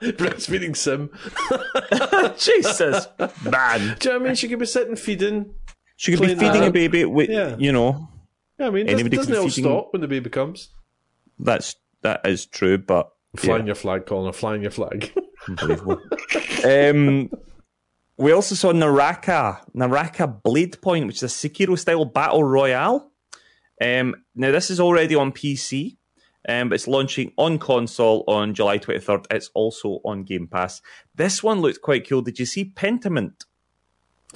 [0.02, 1.10] breastfeeding sim.
[2.38, 3.08] Jesus,
[3.50, 3.98] man.
[4.00, 4.36] Do you know what I mean?
[4.36, 5.54] She could be sitting feeding.
[5.98, 7.56] She could be feeding a baby with, Yeah.
[7.58, 8.08] you know,
[8.60, 10.70] Yeah, I mean, Anybody doesn't be it feeding- stop when the baby comes?
[11.40, 13.68] that's that is true, but Flying yeah.
[13.68, 14.34] your flag, Colin.
[14.34, 15.12] Flying your flag.
[15.48, 16.02] Unbelievable.
[16.66, 17.30] um,
[18.18, 23.12] we also saw Naraka, Naraka Blade Point, which is a Sekiro style battle royale.
[23.82, 25.98] Um, now, this is already on PC,
[26.48, 29.26] um, but it's launching on console on July 23rd.
[29.32, 30.82] It's also on Game Pass.
[31.16, 32.22] This one looked quite cool.
[32.22, 33.46] Did you see Pentiment?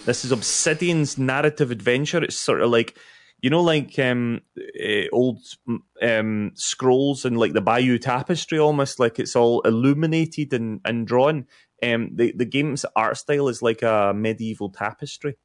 [0.05, 2.23] This is Obsidian's narrative adventure.
[2.23, 2.97] It's sort of like
[3.41, 5.39] you know, like um, uh, old
[6.01, 11.45] um, scrolls and like the Bayeux Tapestry, almost like it's all illuminated and, and drawn.
[11.83, 15.37] Um, the the game's art style is like a medieval tapestry.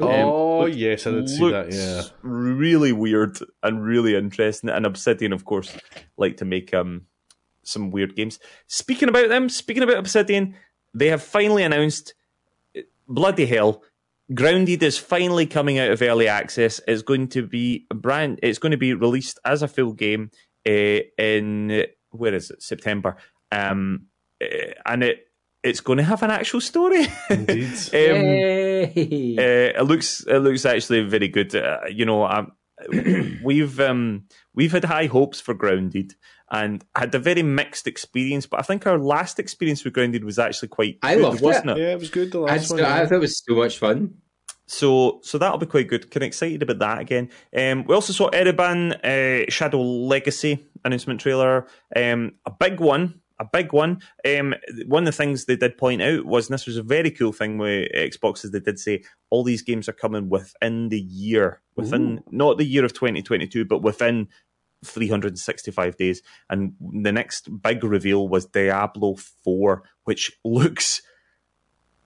[0.00, 1.72] Um, oh yes, I did see that.
[1.72, 4.70] Yeah, really weird and really interesting.
[4.70, 5.76] And Obsidian, of course,
[6.16, 7.06] like to make um
[7.62, 8.38] some weird games.
[8.66, 10.54] Speaking about them, speaking about Obsidian,
[10.94, 12.14] they have finally announced.
[13.08, 13.82] Bloody hell!
[14.34, 16.80] Grounded is finally coming out of early access.
[16.86, 18.40] It's going to be a brand.
[18.42, 20.30] It's going to be released as a full game
[20.66, 23.16] uh, in where is it September,
[23.50, 24.06] um,
[24.42, 25.27] uh, and it
[25.62, 27.06] it's going to have an actual story.
[27.30, 28.24] Indeed, um,
[29.38, 31.52] uh, it looks it looks actually very good.
[31.90, 32.46] you know,
[33.42, 36.14] we've um, we've had high hopes for Grounded
[36.50, 38.46] and had a very mixed experience.
[38.46, 40.98] But I think our last experience with Grounded was actually quite.
[41.02, 41.78] I good, loved wasn't it.
[41.78, 41.80] it.
[41.80, 42.32] Yeah, it was good.
[42.32, 42.84] The last one.
[42.84, 44.14] I thought it was so much fun.
[44.66, 46.10] So, so that'll be quite good.
[46.10, 47.30] Kind of excited about that again.
[47.56, 51.66] Um, we also saw Ereban uh, Shadow Legacy announcement trailer.
[51.96, 54.00] Um, a big one, a big one.
[54.26, 54.54] Um,
[54.86, 57.32] one of the things they did point out was, and this was a very cool
[57.32, 61.60] thing with Xbox, is they did say all these games are coming within the year,
[61.76, 62.24] within Ooh.
[62.30, 64.28] not the year of 2022, but within
[64.84, 66.22] 365 days.
[66.50, 71.02] And the next big reveal was Diablo 4, which looks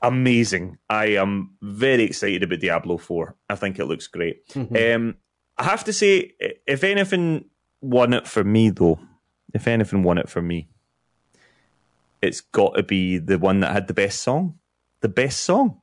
[0.02, 0.78] amazing.
[0.90, 3.36] I am very excited about Diablo 4.
[3.48, 4.46] I think it looks great.
[4.48, 4.94] Mm-hmm.
[4.94, 5.14] Um,
[5.56, 6.32] I have to say,
[6.66, 7.46] if anything
[7.80, 8.98] won it for me, though,
[9.54, 10.68] if anything won it for me,
[12.22, 14.58] it's got to be the one that had the best song.
[15.00, 15.80] The best song.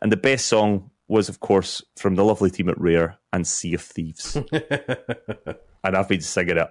[0.00, 3.74] And the best song was, of course, from the lovely team at Rare and Sea
[3.74, 4.36] of Thieves.
[4.52, 6.68] and I've been singing it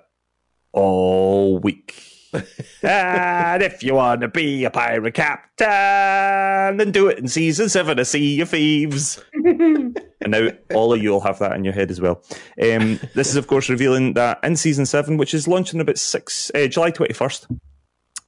[0.71, 1.95] all week.
[2.83, 7.99] and if you want to be a pirate captain, then do it in season seven
[7.99, 9.23] of Sea of Thieves.
[9.33, 12.23] and now all of you will have that in your head as well.
[12.61, 16.51] Um, this is, of course, revealing that in season seven, which is launching about six
[16.55, 17.47] uh, July twenty first,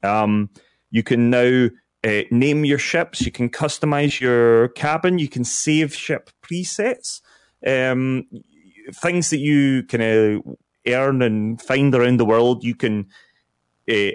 [0.03, 0.49] um,
[0.93, 1.69] you can now
[2.03, 3.21] uh, name your ships.
[3.21, 5.17] You can customize your cabin.
[5.17, 7.19] You can save ship presets.
[7.65, 8.25] Um,
[8.93, 13.07] things that you kind of earn and find around the world, you can
[13.89, 14.11] uh,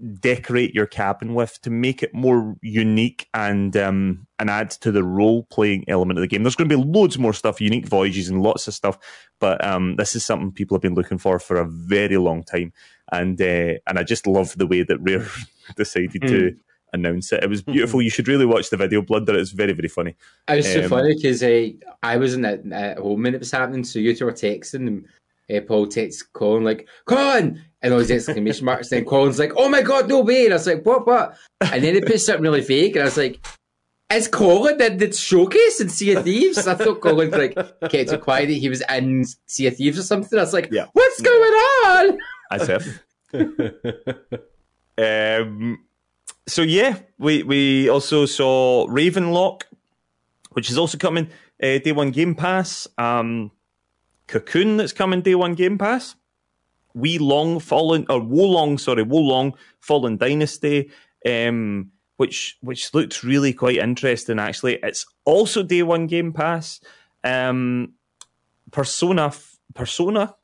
[0.00, 5.04] decorate your cabin with to make it more unique and um, and add to the
[5.04, 6.42] role playing element of the game.
[6.42, 8.98] There's going to be loads more stuff, unique voyages and lots of stuff,
[9.38, 12.72] but um, this is something people have been looking for for a very long time,
[13.12, 15.26] and uh, and I just love the way that Rare
[15.76, 16.28] decided mm.
[16.28, 16.58] to hmm.
[16.92, 17.44] announce it.
[17.44, 17.98] It was beautiful.
[17.98, 18.04] Mm-hmm.
[18.04, 19.38] You should really watch the video, Blunder.
[19.38, 20.16] It's very, very funny.
[20.48, 21.68] It was so um, funny because uh,
[22.02, 25.06] I wasn't at, at, home when it was happening, so you two were texting, and
[25.54, 27.62] uh, Paul texts Colin like, Colin!
[27.82, 28.90] And all these exclamation marks.
[28.90, 30.44] Then Colin's like, oh my god, no way!
[30.44, 31.36] And I was like, what, what?
[31.62, 33.40] And then he put something really fake, and I was like,
[34.12, 36.66] is Colin in the showcase in Sea of Thieves?
[36.66, 40.02] I thought Colin like kept it quiet that he was in Sea of Thieves or
[40.02, 40.38] something.
[40.38, 40.86] I was like, yeah.
[40.92, 42.18] what's going on?
[42.50, 43.02] As if.
[44.98, 45.84] um,
[46.48, 49.62] so yeah, we we also saw Ravenlock,
[50.52, 51.28] which is also coming
[51.62, 52.88] uh, day one Game Pass.
[52.98, 53.52] Um,
[54.30, 56.14] Cocoon that's coming day one Game Pass.
[56.94, 60.90] We Long Fallen or Wo Long, sorry, Wo Long Fallen Dynasty,
[61.26, 64.78] um, which which looked really quite interesting actually.
[64.82, 66.80] It's also day one Game Pass.
[67.24, 67.94] Um,
[68.70, 69.32] Persona
[69.74, 70.36] Persona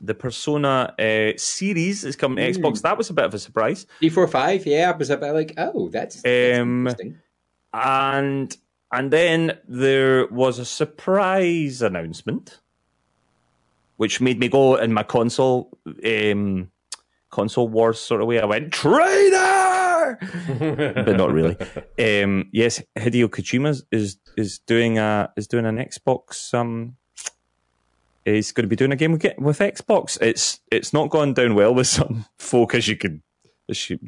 [0.00, 2.62] the Persona uh, series is coming to mm.
[2.62, 2.82] Xbox.
[2.82, 3.86] That was a bit of a surprise.
[4.00, 7.18] D four five, Yeah, I was a bit like, oh, that's, that's um, interesting.
[7.72, 8.56] And
[8.92, 12.60] and then there was a surprise announcement
[13.96, 16.70] which made me go in my console um,
[17.30, 18.40] console wars sort of way.
[18.40, 20.18] I went traitor,
[21.04, 21.56] but not really.
[21.98, 26.54] Um, yes, Hideo Kojima is is doing a is doing an Xbox.
[26.54, 26.96] Um,
[28.24, 30.20] is going to be doing a game with, with Xbox.
[30.20, 33.20] It's it's not gone down well with some folk, as you could.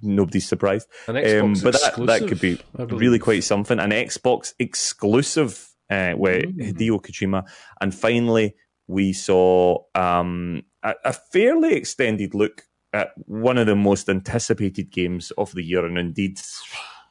[0.02, 3.78] nobody's surprised, um, but that, that could be really quite something.
[3.78, 6.72] An Xbox exclusive uh, with mm.
[6.72, 7.44] Hideo Kojima,
[7.80, 8.54] and finally
[8.86, 15.32] we saw um, a, a, fairly extended look at one of the most anticipated games
[15.32, 16.38] of the year, and indeed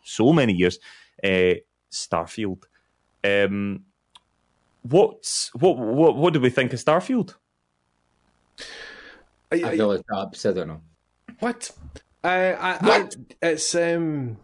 [0.04, 0.80] so many years,
[1.24, 1.56] uh,
[1.92, 2.64] Starfield.
[3.24, 3.86] Um,
[4.84, 7.36] what's what, what what do we think of Starfield?
[9.52, 10.82] I, I, I feel like I don't know.
[11.40, 11.72] What?
[12.24, 13.16] I, I, What?
[13.42, 14.38] I, it's um,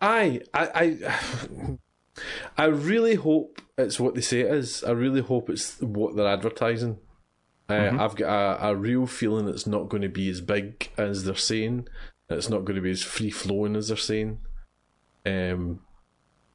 [0.00, 1.78] I, I, I,
[2.56, 4.84] I really hope it's what they say it is.
[4.84, 6.98] I really hope it's what they're advertising.
[7.68, 11.24] Uh, I've got a, a real feeling it's not going to be as big as
[11.24, 11.88] they're saying.
[12.30, 14.38] It's not going to be as free flowing as they're saying.
[15.26, 15.80] Um,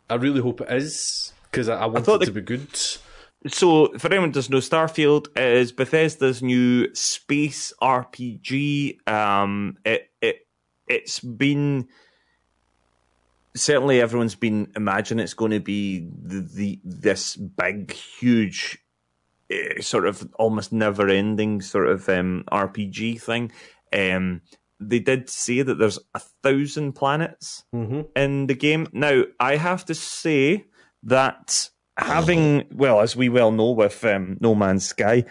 [0.10, 2.68] I really hope it is because I, I want thought it to be good.
[3.48, 9.08] So, for anyone who doesn't know, Starfield is Bethesda's new space RPG.
[9.08, 10.48] Um, it it
[10.88, 11.88] it's been
[13.56, 18.80] certainly everyone's been imagining it's going to be the, the this big, huge,
[19.50, 23.52] eh, sort of almost never-ending sort of um, RPG thing.
[23.92, 24.42] Um,
[24.80, 27.64] they did say that there's a thousand planets
[28.16, 28.88] in the game.
[28.92, 30.66] Now, I have to say
[31.04, 35.26] that having, well, as we well know with um, No Man's Sky,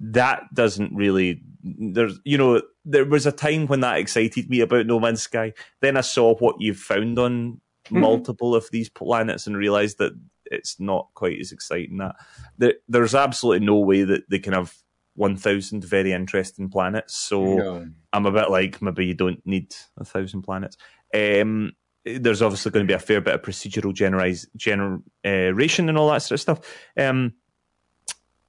[0.00, 1.42] that doesn't really.
[1.62, 5.52] There's, you know, there was a time when that excited me about No Man's Sky.
[5.80, 10.12] Then I saw what you've found on multiple of these planets and realized that
[10.46, 11.98] it's not quite as exciting.
[11.98, 12.16] That
[12.58, 14.74] there, there's absolutely no way that they can have
[15.16, 17.14] 1,000 very interesting planets.
[17.14, 17.88] So No.
[18.12, 20.76] I'm a bit like maybe you don't need a thousand planets.
[21.14, 21.72] Um,
[22.04, 26.22] there's obviously going to be a fair bit of procedural generalize, generation and all that
[26.22, 26.60] sort of stuff.
[26.98, 27.32] Um,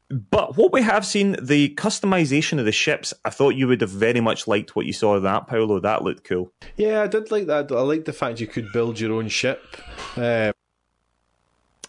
[0.09, 3.89] but what we have seen, the customization of the ships, I thought you would have
[3.89, 5.79] very much liked what you saw of that, Paolo.
[5.79, 6.51] That looked cool.
[6.77, 7.71] Yeah, I did like that.
[7.71, 9.63] I liked the fact you could build your own ship.
[10.15, 10.53] Um,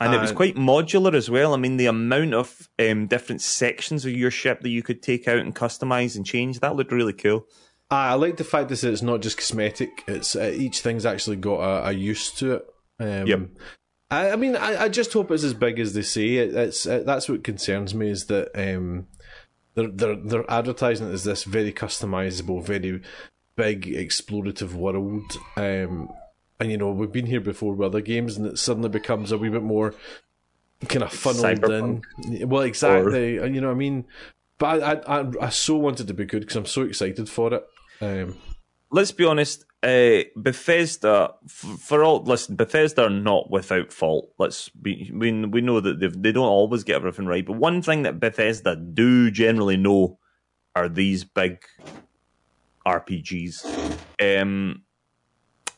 [0.01, 1.55] And it was quite modular as well.
[1.55, 5.27] I mean, the amount of um, different sections of your ship that you could take
[5.27, 7.47] out and customize and change, that looked really cool.
[7.91, 10.05] I I like the fact that it's not just cosmetic.
[10.07, 12.67] It's uh, each thing's actually got a, a use to it.
[12.99, 13.41] Um, Yep.
[14.11, 16.37] I, I mean, I, I just hope it's as big as they say.
[16.37, 19.09] It, it's uh, that's what concerns me is that um,
[19.75, 23.03] they're they're they're advertising it as this very customizable, very
[23.57, 25.37] big explorative world.
[25.57, 26.11] Um,
[26.61, 29.39] and you know, we've been here before with other games, and it suddenly becomes a
[29.39, 29.95] wee bit more
[30.89, 32.05] kind of funneled Cyberpunk.
[32.25, 32.49] in.
[32.49, 33.39] Well, exactly.
[33.39, 34.05] And you know, what I mean,
[34.59, 37.55] but I I, I, I so wanted to be good because I'm so excited for
[37.55, 37.67] it.
[38.01, 38.37] Um,
[38.91, 39.65] let's be honest.
[39.87, 44.33] Uh, Bethesda, f- for all listen, Bethesda are not without fault.
[44.37, 45.13] Let's be.
[45.15, 48.19] We we know that they've, they don't always get everything right, but one thing that
[48.19, 50.19] Bethesda do generally know
[50.75, 51.59] are these big
[52.85, 54.03] RPGs.
[54.21, 54.83] Um,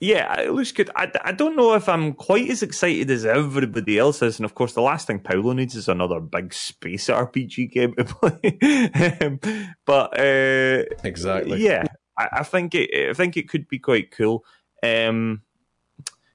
[0.00, 0.90] yeah, it looks good.
[0.96, 4.54] I, I don't know if I'm quite as excited as everybody else is, and of
[4.54, 9.18] course, the last thing Paolo needs is another big space RPG game to play.
[9.20, 9.40] um,
[9.84, 11.62] but uh, exactly.
[11.62, 11.84] yeah,
[12.18, 13.10] I, I think it.
[13.10, 14.44] I think it could be quite cool.
[14.82, 15.42] Um,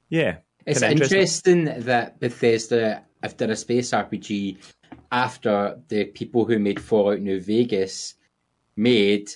[0.09, 4.57] yeah, It's Kinda interesting that Bethesda have done a space RPG
[5.11, 8.15] after the people who made Fallout New Vegas
[8.75, 9.29] made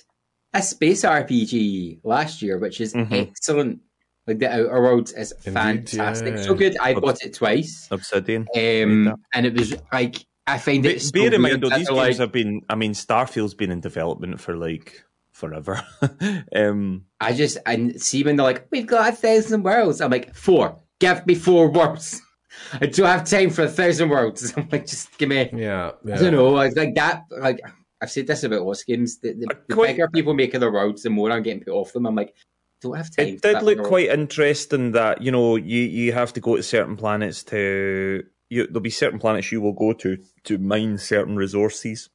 [0.54, 3.28] a space RPG last year, which is Mhm.
[3.30, 3.80] excellent.
[4.26, 6.36] Like the Outer Worlds is Indeed, fantastic.
[6.36, 6.42] yeah.
[6.42, 6.76] So good.
[6.78, 7.88] I bought it twice.
[7.90, 8.46] Obsidian.
[8.54, 11.88] Um, and it was like I find Be- it so bear in mind, though, these
[11.88, 12.62] games like, have been.
[12.70, 15.04] I mean, Starfield's been in development for like
[15.38, 15.82] forever.
[16.54, 20.34] um, I just and see when they're like, "We've got a thousand worlds." I'm like,
[20.34, 20.76] four.
[20.98, 22.20] Give me four worlds.
[22.72, 24.52] I don't have time for a thousand worlds.
[24.56, 25.48] I'm like, just give me.
[25.52, 26.16] Yeah, yeah.
[26.16, 26.48] I don't know.
[26.48, 27.24] Like, like that.
[27.30, 27.60] Like
[28.00, 29.18] I've said this about lots of games.
[29.20, 31.92] The, the, the quite- bigger people making their worlds, the more I'm getting put off
[31.92, 32.06] them.
[32.06, 32.34] I'm like,
[32.80, 33.28] don't have time.
[33.28, 36.96] it did look quite interesting that you know you you have to go to certain
[36.96, 38.24] planets to.
[38.50, 42.08] You, there'll be certain planets you will go to to mine certain resources,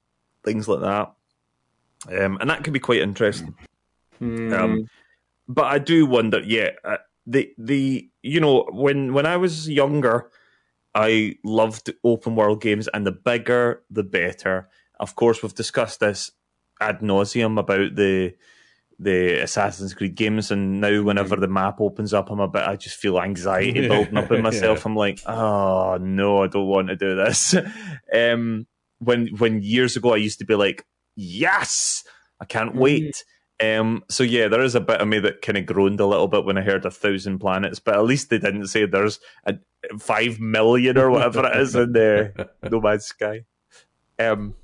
[0.43, 1.13] things like that,
[2.09, 3.55] um, and that could be quite interesting.
[4.19, 4.53] Hmm.
[4.53, 4.89] Um,
[5.47, 10.29] but I do wonder, yeah, uh, the the you know when when I was younger,
[10.95, 14.69] I loved open world games, and the bigger the better.
[14.99, 16.31] Of course, we've discussed this
[16.79, 18.35] ad nauseum about the
[18.99, 22.67] the Assassin's Creed games, and now whenever the map opens up, I'm a bit.
[22.67, 24.85] I just feel anxiety building up in myself.
[24.85, 27.55] I'm like, oh no, I don't want to do this.
[28.13, 28.67] um,
[28.99, 30.85] when when years ago, I used to be like,
[31.15, 32.03] yes,
[32.39, 33.23] I can't wait.
[33.61, 36.27] Um, so yeah, there is a bit of me that kind of groaned a little
[36.27, 39.55] bit when I heard a thousand planets, but at least they didn't say there's a
[39.99, 42.33] five million or whatever it is in there.
[42.69, 43.45] No Man's Sky.
[44.19, 44.55] Um,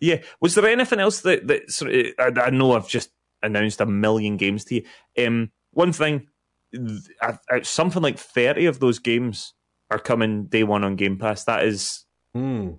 [0.00, 3.10] yeah, was there anything else that that sort of, I, I know I've just
[3.42, 5.26] announced a million games to you.
[5.26, 6.28] Um, one thing,
[6.74, 9.54] th- I- I- something like thirty of those games
[9.90, 11.44] are coming day one on Game Pass.
[11.44, 12.04] That is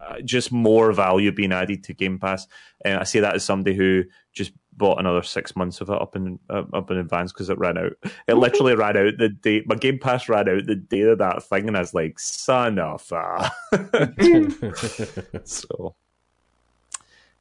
[0.01, 2.47] Uh, just more value being added to Game Pass.
[2.85, 6.15] Uh, I say that as somebody who just bought another six months of it up
[6.15, 7.93] in uh, up in advance because it ran out.
[8.27, 11.43] It literally ran out the day my Game Pass ran out the day of that
[11.43, 13.51] thing, and I was like, "Son of a."
[15.43, 15.95] so,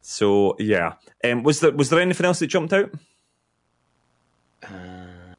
[0.00, 0.94] so yeah.
[1.24, 2.90] Um, was there was there anything else that jumped out?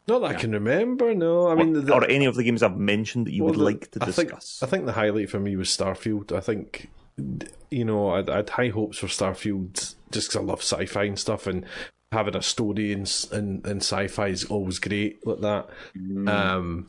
[0.10, 1.14] Not that I can remember.
[1.14, 3.60] No, I mean, the, or any of the games I've mentioned that you well, would
[3.60, 4.62] the- like to I think, discuss.
[4.64, 6.32] I think the highlight for me was Starfield.
[6.32, 6.90] I think,
[7.70, 11.48] you know, I'd, I'd high hopes for Starfield just because I love sci-fi and stuff,
[11.48, 11.66] and
[12.12, 15.70] having a story in in, in sci-fi is always great like that.
[16.28, 16.88] Um,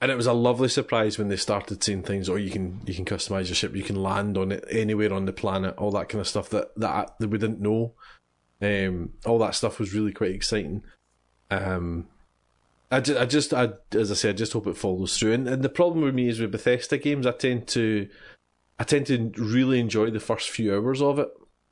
[0.00, 2.94] and it was a lovely surprise when they started saying things, or you can you
[2.94, 6.08] can customize your ship, you can land on it anywhere on the planet, all that
[6.08, 7.92] kind of stuff that that, that we didn't know.
[8.62, 10.82] Um, all that stuff was really quite exciting.
[11.50, 12.08] Um,
[12.90, 15.32] I just, I just, I, as I said, I just hope it follows through.
[15.32, 18.08] And, and the problem with me is with Bethesda games, I tend to,
[18.78, 21.28] I tend to really enjoy the first few hours of it,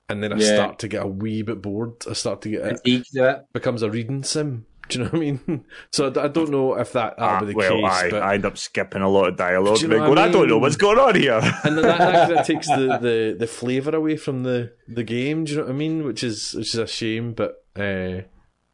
[0.09, 0.55] and then I Yeah.
[0.55, 1.93] start to get a wee bit bored.
[2.11, 3.45] I start to get it it.
[3.53, 4.67] becomes a reading sim.
[4.89, 5.65] Do you know what I mean?
[5.93, 7.91] So I I don't know if that that'll Ah, be the well, case.
[7.91, 9.77] I, but I end up skipping a lot of dialogue.
[9.77, 11.41] Do you know what going, I I don't know what's going on here.
[11.65, 15.45] and that, that, that takes the, the, the flavour away from the, the game.
[15.45, 16.05] Do you know what I mean?
[16.05, 17.33] Which is which is a shame.
[17.33, 18.23] But uh,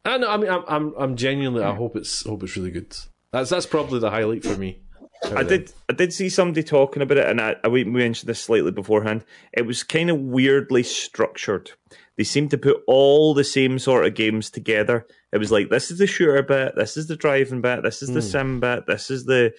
[0.05, 0.29] I know.
[0.29, 1.63] I mean, I'm I'm, I'm genuinely.
[1.63, 2.95] I hope it's hope it's really good.
[3.31, 4.81] That's that's probably the highlight for me.
[5.23, 5.71] I did.
[5.87, 9.23] I did see somebody talking about it, and I, I we mentioned this slightly beforehand.
[9.53, 11.71] It was kind of weirdly structured.
[12.17, 15.07] They seemed to put all the same sort of games together.
[15.31, 18.13] It was like this is the shooter bit, this is the driving bit, this is
[18.13, 19.53] the sim bit, this is the,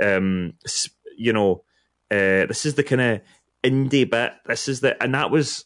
[0.00, 0.54] um,
[1.18, 1.64] you know,
[2.10, 3.20] uh, this is the kind of
[3.62, 4.32] indie bit.
[4.46, 5.65] This is the, and that was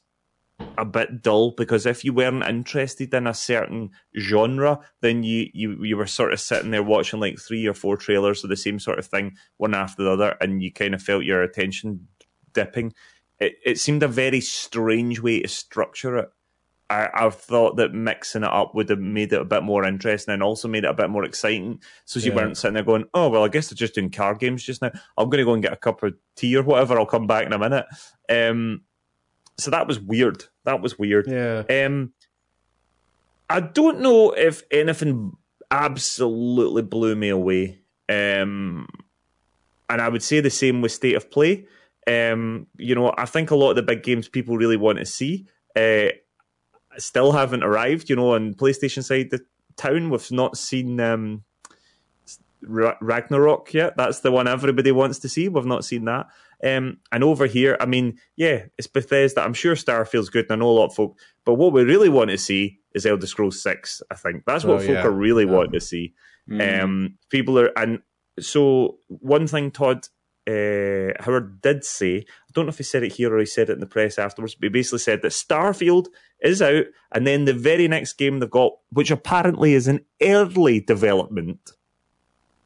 [0.78, 5.84] a bit dull because if you weren't interested in a certain genre, then you, you
[5.84, 8.78] you were sort of sitting there watching like three or four trailers of the same
[8.78, 12.08] sort of thing, one after the other, and you kind of felt your attention
[12.54, 12.92] dipping.
[13.38, 16.28] It it seemed a very strange way to structure it.
[16.88, 20.34] I, I thought that mixing it up would have made it a bit more interesting
[20.34, 21.80] and also made it a bit more exciting.
[22.04, 22.36] So you Yeah.
[22.36, 24.90] weren't sitting there going, "Oh well, I guess they're just doing card games just now.
[25.16, 26.98] I'm going to go and get a cup of tea or whatever.
[26.98, 27.86] I'll come back in a minute."
[28.28, 28.82] Um,
[29.58, 30.44] so that was weird.
[30.64, 31.26] That was weird.
[31.28, 31.64] Yeah.
[31.84, 32.12] Um,
[33.48, 35.32] I don't know if anything
[35.70, 37.80] absolutely blew me away.
[38.08, 38.88] Um,
[39.88, 41.66] and I would say the same with State of Play.
[42.06, 45.04] Um, you know, I think a lot of the big games people really want to
[45.04, 45.46] see
[45.76, 46.08] uh,
[46.96, 48.08] still haven't arrived.
[48.08, 49.40] You know, on PlayStation side, the
[49.76, 51.44] town we've not seen um,
[52.62, 53.96] Ra- Ragnarok yet.
[53.96, 55.48] That's the one everybody wants to see.
[55.48, 56.26] We've not seen that.
[56.64, 59.42] Um, and over here, I mean, yeah, it's Bethesda.
[59.42, 61.18] I'm sure Starfield's good, and I know a lot of folk.
[61.44, 64.02] But what we really want to see is Elder Scrolls Six.
[64.10, 65.04] I think that's what Oh, folk yeah.
[65.04, 65.52] are really Yeah.
[65.52, 66.14] wanting to see.
[66.50, 66.82] Mm.
[66.82, 68.00] Um, people are, and
[68.38, 70.06] so one thing Todd
[70.48, 73.68] uh, Howard did say, I don't know if he said it here or he said
[73.70, 76.06] it in the press afterwards, but he basically said that Starfield
[76.42, 80.80] is out, and then the very next game they've got, which apparently is an early
[80.80, 81.70] development,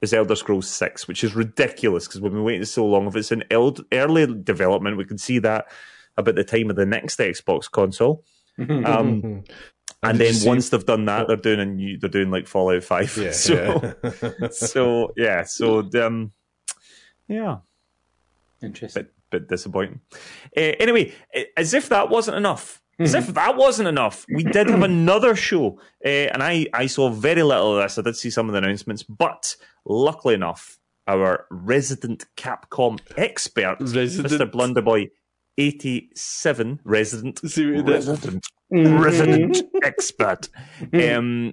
[0.05, 3.09] is Elder Scrolls 6, which is ridiculous because we've been waiting so long.
[3.09, 5.67] If it's an eld- early development, we can see that
[6.17, 8.25] about the time of the next Xbox console.
[8.57, 9.43] Um,
[10.05, 12.85] and then see- once they've done that, they're doing a new, they're doing like Fallout
[12.85, 13.17] 5.
[13.17, 13.31] Yeah.
[13.33, 14.49] so, yeah.
[14.51, 16.31] so yeah, so um,
[17.27, 17.57] yeah,
[18.63, 19.05] Interesting.
[19.05, 20.01] bit bit disappointing.
[20.57, 22.81] Uh, anyway, eh, as if that wasn't enough.
[22.99, 27.09] As if that wasn't enough, we did have another show, uh, and I, I saw
[27.11, 27.99] very little of this.
[27.99, 34.33] I did see some of the announcements, but luckily enough, our resident Capcom expert, Resident.
[34.33, 34.51] Mr.
[34.51, 35.11] Blunderboy,
[35.59, 38.07] eighty-seven, resident, See what he did?
[38.07, 40.49] resident, resident expert,
[40.93, 41.53] um,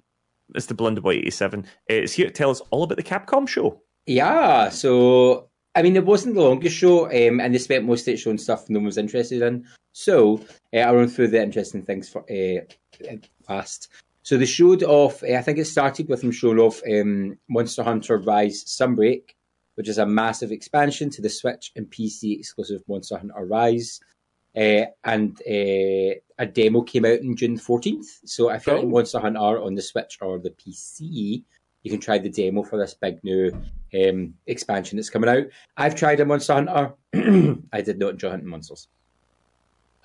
[0.55, 0.73] Mr.
[0.75, 3.81] Blunderboy, eighty-seven, is here to tell us all about the Capcom show.
[4.05, 8.13] Yeah, so I mean, it wasn't the longest show, um, and they spent most of
[8.13, 9.65] it showing stuff no one was interested in.
[9.93, 10.41] So
[10.73, 12.61] uh, I'll run through the interesting things for uh,
[13.45, 13.89] fast.
[14.23, 15.23] So they showed off.
[15.23, 19.31] Uh, I think it started with them showing off um, Monster Hunter Rise Sunbreak,
[19.75, 23.99] which is a massive expansion to the Switch and PC exclusive Monster Hunter Rise.
[24.55, 28.05] Uh, and uh, a demo came out on June 14th.
[28.25, 28.81] So if you're Oh.
[28.81, 31.43] in Monster Hunter on the Switch or the PC,
[31.83, 33.51] you can try the demo for this big new
[34.05, 35.45] um, expansion that's coming out.
[35.77, 36.93] I've tried a Monster Hunter.
[37.73, 38.87] I did not enjoy hunting monsters.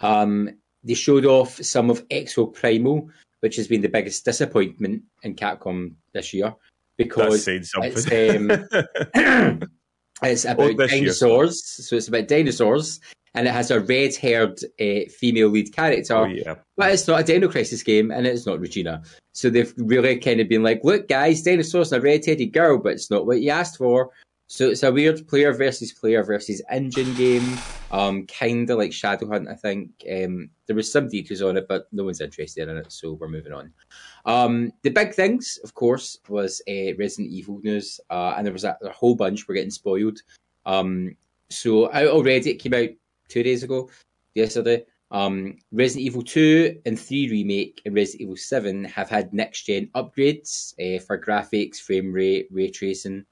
[0.01, 0.51] Um,
[0.85, 3.09] they showed off some of Exoprimal,
[3.41, 6.55] which has been the biggest disappointment in Capcom this year
[6.97, 8.51] because it's, um,
[10.23, 11.65] it's about dinosaurs.
[11.65, 13.01] So it's about dinosaurs,
[13.35, 16.17] and it has a red-haired uh, female lead character.
[16.17, 16.55] oh yeah.
[16.77, 19.03] But it's not a Dino Crisis game, and it's not Regina.
[19.35, 22.93] So they've really kind of been like, look, guys, dinosaurs and a red-headed girl, but
[22.93, 24.11] it's not what you asked for.
[24.49, 27.59] So it's a weird player versus player versus engine game,
[27.91, 29.91] um, kind of like Shadowhunt, I think.
[30.11, 33.29] Um, there was some details on it, but no one's interested in it, so we're
[33.29, 33.73] moving on.
[34.25, 38.65] Um, the big things, of course, was uh, Resident Evil news, uh, and there was
[38.65, 40.21] a, a whole bunch were getting spoiled.
[40.65, 41.17] Um,
[41.49, 42.91] so out already, it came out
[43.29, 43.89] two days ago,
[44.35, 44.85] yesterday.
[45.11, 49.89] Um, Resident Evil 2 and 3 Remake and Resident Evil 7 have had next gen
[49.95, 53.25] upgrades uh, for graphics, frame rate, ray tracing,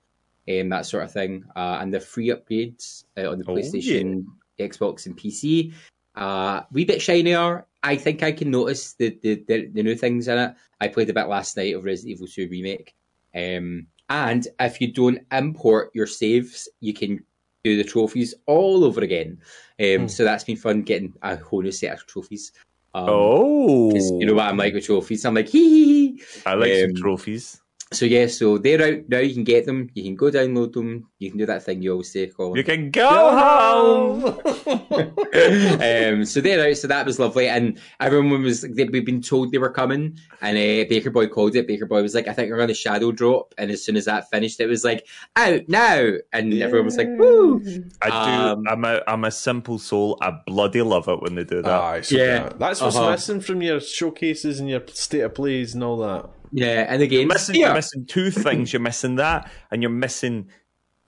[0.48, 1.44] um, that sort of thing.
[1.56, 4.24] Uh, and the free upgrades uh, on the Oh, PlayStation,
[4.58, 5.72] Xbox, and PC.
[6.14, 7.66] Uh, wee bit shinier.
[7.82, 10.54] I think I can notice the, the, the, the new things in it.
[10.80, 12.94] I played a bit last night of Resident Evil 2 Remake.
[13.34, 17.24] Um, and if you don't import your saves, you can
[17.64, 19.38] do the trophies all over again.
[19.80, 20.06] Um, Hmm.
[20.06, 22.52] So that's been fun getting a whole new set of trophies.
[22.94, 25.24] Um, Oh, you know what I'm like with trophies.
[25.24, 26.22] I'm like, hee.
[26.46, 27.60] I like some um, trophies.
[27.94, 29.18] So yeah, so they're out now.
[29.18, 29.88] You can get them.
[29.94, 31.06] You can go download them.
[31.18, 32.56] You can do that thing you always say, Colin.
[32.56, 34.24] You can go home.
[35.04, 36.76] um, so they're out.
[36.76, 40.56] So that was lovely, and everyone was they, we've been told they were coming, and
[40.56, 41.66] uh, Baker Boy called it.
[41.66, 44.04] Baker Boy was like, "I think we're going to shadow drop," and as soon as
[44.06, 47.62] that finished, it was like out now, and everyone was like, "Woo!"
[48.02, 48.14] I do.
[48.14, 50.18] Um, I'm a I'm a simple soul.
[50.20, 51.70] I bloody love it when they do that.
[51.70, 52.18] Aye, Yeah.
[52.24, 52.48] yeah.
[52.58, 53.10] That's what's Uh-huh.
[53.12, 56.28] missing from your showcases and your state of plays and all that.
[56.56, 58.72] Yeah, and again, you're game missing, you're missing two things.
[58.72, 60.50] You're missing that, and you're missing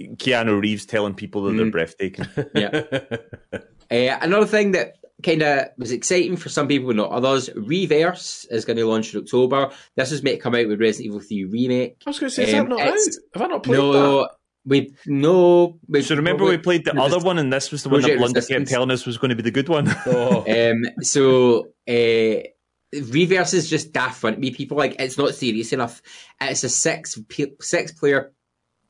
[0.00, 1.72] Keanu Reeves telling people that they're Mm.
[1.72, 2.26] breathtaking.
[2.54, 2.82] Yeah.
[3.88, 8.44] Uh, another thing that kind of was exciting for some people, but not others, Re:Verse
[8.50, 9.70] is going to launch in October.
[9.94, 11.96] This was meant to come out with Resident Evil 3 Remake.
[12.04, 12.98] I was going to say, is Um, that not out?
[13.34, 13.92] Have I not played No,
[14.22, 14.30] that?
[14.64, 15.78] we no.
[15.86, 18.20] We, So remember we played the other one, and this was the one that Project
[18.20, 19.86] Blunder kept telling us was going to be the good one.
[20.06, 20.44] Oh.
[20.72, 22.48] Um, so uh,
[22.92, 24.50] Re:Verse is just daft to me.
[24.50, 26.00] People like it's not serious enough.
[26.40, 27.18] It's a six
[27.60, 28.32] six player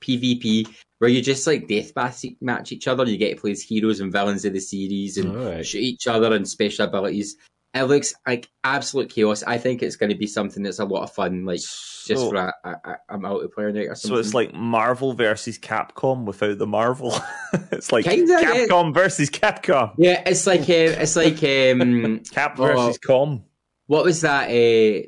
[0.01, 0.69] PvP
[0.99, 3.03] where you just like death match match each other.
[3.03, 5.67] And you get to play as heroes and villains of the series and Alright.
[5.67, 7.37] shoot each other and special abilities.
[7.75, 9.43] It looks like absolute chaos.
[9.43, 12.31] I think it's going to be something that's a lot of fun, like just So-
[12.31, 14.17] for a, a, a- multiplayer night or something.
[14.17, 17.15] So it's like Marvel versus Capcom without the Marvel.
[17.73, 18.67] it's like Kinda, yeah.
[18.67, 19.93] Capcom versus Capcom.
[19.99, 20.65] yeah, it's like uh,
[21.03, 22.95] it's like um, Cap Oh.
[23.05, 23.43] Com.
[23.87, 25.07] What was that uh,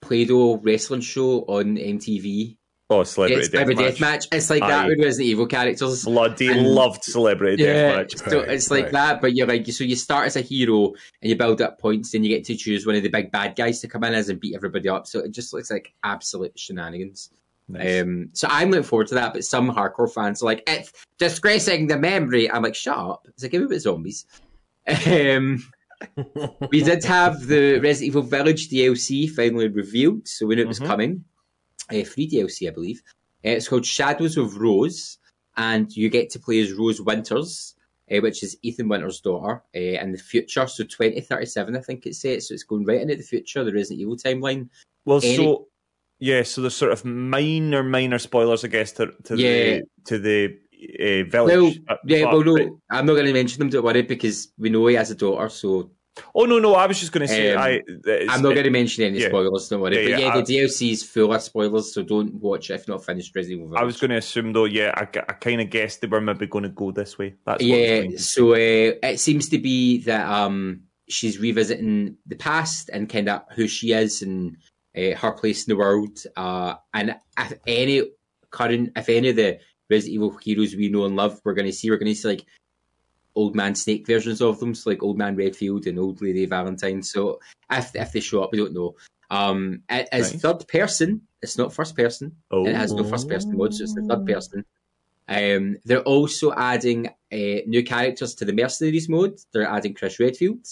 [0.00, 2.56] Play-Doh wrestling show on MTV?
[2.90, 3.96] Oh, Celebrity It's Celebrity Deathmatch.
[3.96, 4.28] Deathmatch.
[4.32, 4.88] It's like that Aye.
[4.88, 6.04] with Resident Evil characters.
[6.04, 8.18] Bloody And- loved Celebrity Yeah, Deathmatch.
[8.30, 8.92] so Right, it's like right.
[8.92, 10.88] that, but you're like, so you start as a hero
[11.22, 13.56] and you build up points, then you get to choose one of the big bad
[13.56, 15.06] guys to come in as and beat everybody up.
[15.06, 17.30] So it just looks like absolute shenanigans.
[17.68, 18.02] Nice.
[18.02, 21.86] Um, so I'm looking forward to that, but some hardcore fans are like, it's disgracing
[21.86, 22.50] the memory.
[22.50, 23.26] I'm like, shut up.
[23.28, 24.26] It's like, give me a bit of zombies.
[25.06, 25.64] Um,
[26.70, 30.80] we did have the Resident Evil Village DLC finally revealed, so we knew it was
[30.80, 30.86] Mhm.
[30.86, 31.24] coming.
[31.90, 33.02] Uh, free DLC, I believe.
[33.44, 35.18] Uh, it's called Shadows of Rose,
[35.56, 37.74] and you get to play as Rose Winters,
[38.10, 40.66] uh, which is Ethan Winters' daughter, uh, in the future.
[40.66, 42.48] So 2037, I think it says.
[42.48, 44.68] So it's going right into the future, the Resident Evil timeline.
[45.04, 45.68] Well, any- so
[46.20, 49.48] yeah, so there's sort of minor, minor spoilers, I guess, to, to Yeah.
[49.80, 50.58] the to the
[51.00, 51.80] uh, village.
[51.88, 53.70] Uh, yeah, well, no, I'm not going to mention them.
[53.70, 55.48] Don't worry, because we know he has a daughter.
[55.48, 55.90] So
[56.34, 57.80] Oh no, no, I was just going to say, Um, I.
[58.28, 59.28] I'm not going to mention any yeah.
[59.28, 59.68] spoilers.
[59.68, 59.96] Don't worry.
[59.96, 62.86] Yeah, but yeah, yeah, I- the DLC is full of spoilers, so don't watch if
[62.86, 63.78] you're not finished Resident Evil.
[63.78, 66.46] I was going to assume though, yeah, I, I kind of guessed they were maybe
[66.46, 67.34] going to go this way.
[67.46, 68.56] That's what I was yeah so uh,
[69.02, 73.92] it seems to be that um she's revisiting the past and kind of who she
[73.92, 74.56] is and
[74.96, 78.02] uh, her place in the world uh and if any
[78.50, 79.58] current if any of the
[79.92, 82.32] resident evil heroes we know and love we're going to see we're going to see
[82.34, 82.44] like
[83.34, 87.02] old man snake versions of them so like old man redfield and old lady valentine
[87.02, 87.38] so
[87.70, 88.94] if, if they show up we don't know
[89.30, 90.42] um it is Nice.
[90.42, 91.10] third person
[91.42, 94.24] it's not first person Oh, it has no first person mode, so it's the third
[94.26, 94.64] person.
[95.28, 99.38] Um, they're also adding uh, new characters to the mercenaries mode.
[99.52, 100.64] They're adding Chris Redfield.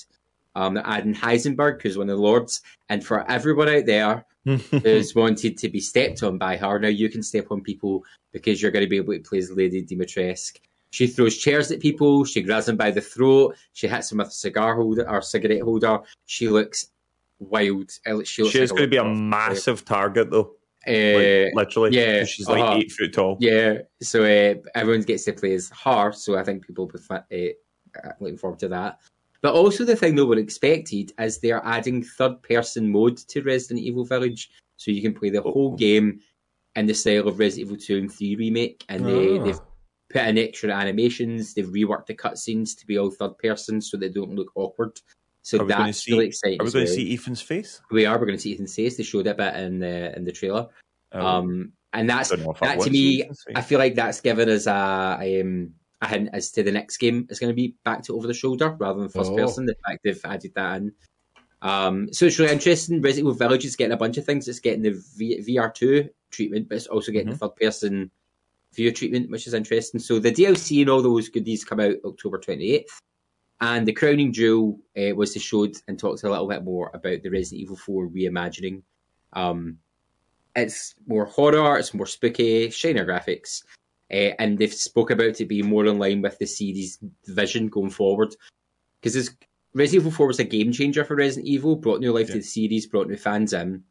[0.54, 2.62] Um, they're adding Heisenberg, who's one of the lords.
[2.88, 7.08] And for everyone out there who's wanted to be stepped on by her, now you
[7.08, 10.58] can step on people because you're going to be able to play as Lady Dimitrescu.
[10.92, 12.24] She throws chairs at people.
[12.24, 13.56] She grabs them by the throat.
[13.74, 16.00] She hits them with a cigar holder or cigarette holder.
[16.26, 16.90] She looks
[17.38, 17.90] wild.
[18.04, 21.96] She looks she is like going to be a massive target though, Uh, like, literally.
[21.96, 22.78] yeah, she's like uh-huh.
[22.78, 23.36] eight foot tall.
[23.40, 27.54] yeah, so uh, everyone gets to play as her, so I think people will be
[28.02, 28.98] uh, looking forward to that.
[29.42, 33.80] But also, the thing no one expected is they're adding third person mode to Resident
[33.80, 35.76] Evil Village, so you can play the whole Oh.
[35.76, 36.20] game
[36.76, 39.42] in the style of Resident Evil 2 and 3 remake, and they, Ah.
[39.44, 39.60] they've
[40.10, 44.08] put in extra animations, they've reworked the cutscenes to be all third person so they
[44.08, 45.00] don't look awkward.
[45.42, 46.60] So Are that's see- really exciting.
[46.60, 47.80] Are we going to see Ethan's face?
[47.90, 48.18] We are.
[48.18, 48.96] We're going to see Ethan's face.
[48.98, 50.68] They showed it a bit in the in the trailer.
[51.12, 53.24] Oh, Um, and that's I don't know if I that to to me.
[53.54, 57.26] I feel like that's given us a, um, a hint as to the next game
[57.30, 59.36] is going to be back to over the shoulder rather than first Oh.
[59.36, 59.66] person.
[59.66, 60.92] The fact they've added that in.
[61.62, 63.02] Um, so it's really interesting.
[63.02, 64.48] Resident Evil Village is getting a bunch of things.
[64.48, 68.10] It's getting the v- VR2 treatment, but it's also getting the third person
[68.74, 70.00] view treatment, which is interesting.
[70.00, 72.98] So the DLC and all those goodies come out October 28th.
[73.60, 77.22] And the crowning jewel uh, was to show and talked a little bit more about
[77.22, 78.82] the Resident Evil 4 reimagining.
[79.34, 79.76] Um,
[80.56, 83.62] it's more horror, it's more spooky, shinier graphics,
[84.10, 87.90] uh, and they've spoke about it being more in line with the series' vision going
[87.90, 88.34] forward.
[89.00, 89.30] Because
[89.74, 92.34] Resident Evil 4 was a game changer for Resident Evil, brought new life yeah.
[92.34, 93.84] to the series, brought new fans in.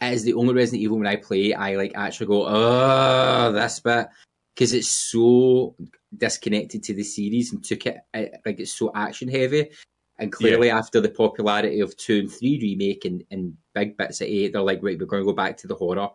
[0.00, 3.80] It is the only Resident Evil when I play, I like actually go, oh, this
[3.80, 4.08] bit,
[4.54, 5.76] because it's so
[6.16, 9.70] disconnected to the series and took it like it's so action heavy.
[10.18, 10.78] And clearly, yeah.
[10.78, 14.62] after the popularity of two and three remake and, and big bits of eight, they're
[14.62, 16.08] like, right, we're going to go back to the horror.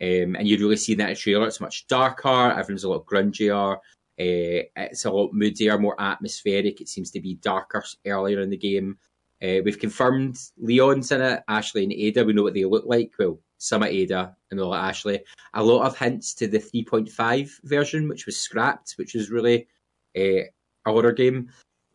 [0.00, 1.46] Um, and you really see that in the trailer.
[1.46, 2.52] It's much darker.
[2.52, 3.76] Everyone's a lot grungier.
[4.18, 6.80] Uh, it's a lot moodier, more atmospheric.
[6.80, 8.98] It seems to be darker earlier in the game.
[9.42, 11.42] Uh, we've confirmed Leon's in it.
[11.48, 13.12] Ashley and Ada, we know what they look like.
[13.18, 15.22] Well, some of Ada and all of Ashley.
[15.54, 19.66] A lot of hints to the 3.5 version, which was scrapped, which was really
[20.16, 20.50] uh, a
[20.86, 21.50] horror game.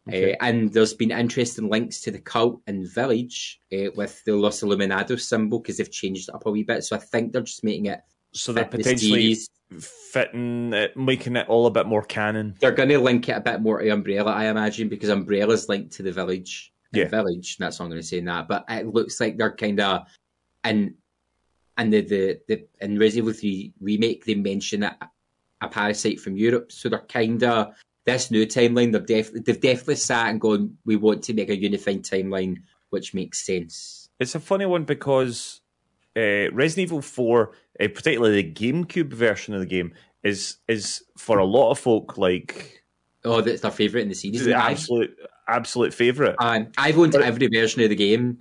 [0.07, 0.33] Okay.
[0.33, 4.61] Uh, and there's been interesting links to the cult and village uh, with the Los
[4.61, 6.83] Illuminados symbol because they've changed it up a wee bit.
[6.83, 8.01] So I think they're just making it.
[8.33, 9.37] So they're potentially
[9.79, 12.55] fitting it, making it all a bit more canon.
[12.59, 15.93] They're going to link it a bit more to Umbrella, I imagine, because Umbrella's linked
[15.93, 16.73] to the village.
[16.93, 17.07] Yeah.
[17.07, 17.57] Village.
[17.57, 18.47] That's all I'm going to say in that.
[18.47, 20.07] But it looks like they're kind of.
[20.63, 20.95] And
[21.77, 24.97] and the, the, the in Resident Evil 3 remake, they mention a,
[25.61, 26.71] a parasite from Europe.
[26.71, 27.73] So they're kind of
[28.05, 31.57] this new timeline, they've, def- they've definitely sat and gone, we want to make a
[31.57, 32.57] unified timeline,
[32.89, 34.09] which makes sense.
[34.19, 35.61] It's a funny one because
[36.15, 39.93] uh, Resident Evil 4, uh, particularly the GameCube version of the game,
[40.23, 42.83] is is for a lot of folk like.
[43.23, 44.45] Oh, that's their favourite in the series.
[44.45, 45.15] The absolute,
[45.47, 46.35] absolute favourite.
[46.39, 48.39] Um, I've owned but, every version of the game.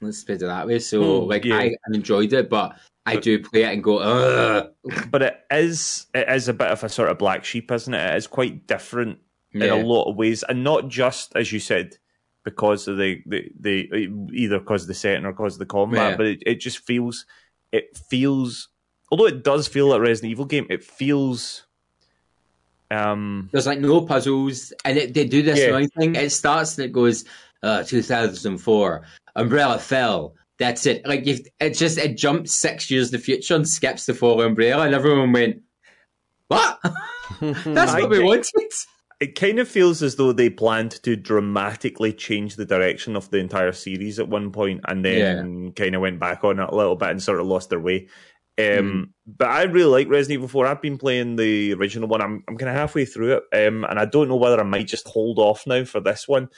[0.00, 0.78] Let's put it that way.
[0.80, 1.56] So, hmm, like, yeah.
[1.56, 2.76] I enjoyed it, but
[3.06, 4.70] I do play it and go, Ugh.
[5.10, 8.14] but it is it is a bit of a sort of black sheep, isn't it?
[8.14, 9.18] It is quite different
[9.52, 9.64] yeah.
[9.64, 11.96] in a lot of ways, and not just as you said
[12.44, 16.12] because of the the, the either because of the setting or because of the combat,
[16.12, 16.16] yeah.
[16.16, 17.26] but it, it just feels
[17.72, 18.68] it feels
[19.10, 21.64] although it does feel like Resident Evil game, it feels.
[22.90, 25.86] Um, There's like no puzzles, and it, they do this yeah.
[25.96, 26.14] thing.
[26.16, 27.24] It starts and it goes,
[27.62, 29.02] uh, 2004,
[29.36, 31.06] Umbrella fell, that's it.
[31.06, 34.42] Like if it just it jumps six years in the future and skips the fall
[34.42, 35.62] umbrella, and everyone went,
[36.48, 36.78] "What?
[37.40, 38.70] That's what we wanted."
[39.20, 43.38] It kind of feels as though they planned to dramatically change the direction of the
[43.38, 45.70] entire series at one point, and then yeah.
[45.72, 48.08] kind of went back on it a little bit and sort of lost their way.
[48.58, 49.04] Um, mm.
[49.26, 50.66] But I really like Resident Evil 4.
[50.66, 52.20] I've been playing the original one.
[52.20, 54.88] I'm, I'm kind of halfway through it, um, and I don't know whether I might
[54.88, 56.50] just hold off now for this one.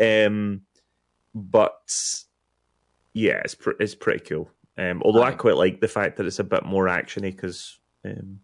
[0.00, 0.62] Um,
[1.34, 1.74] but
[3.18, 4.48] yeah, it's pr- it's pretty cool.
[4.76, 8.40] Um, although I quite like the fact that it's a bit more actiony because um,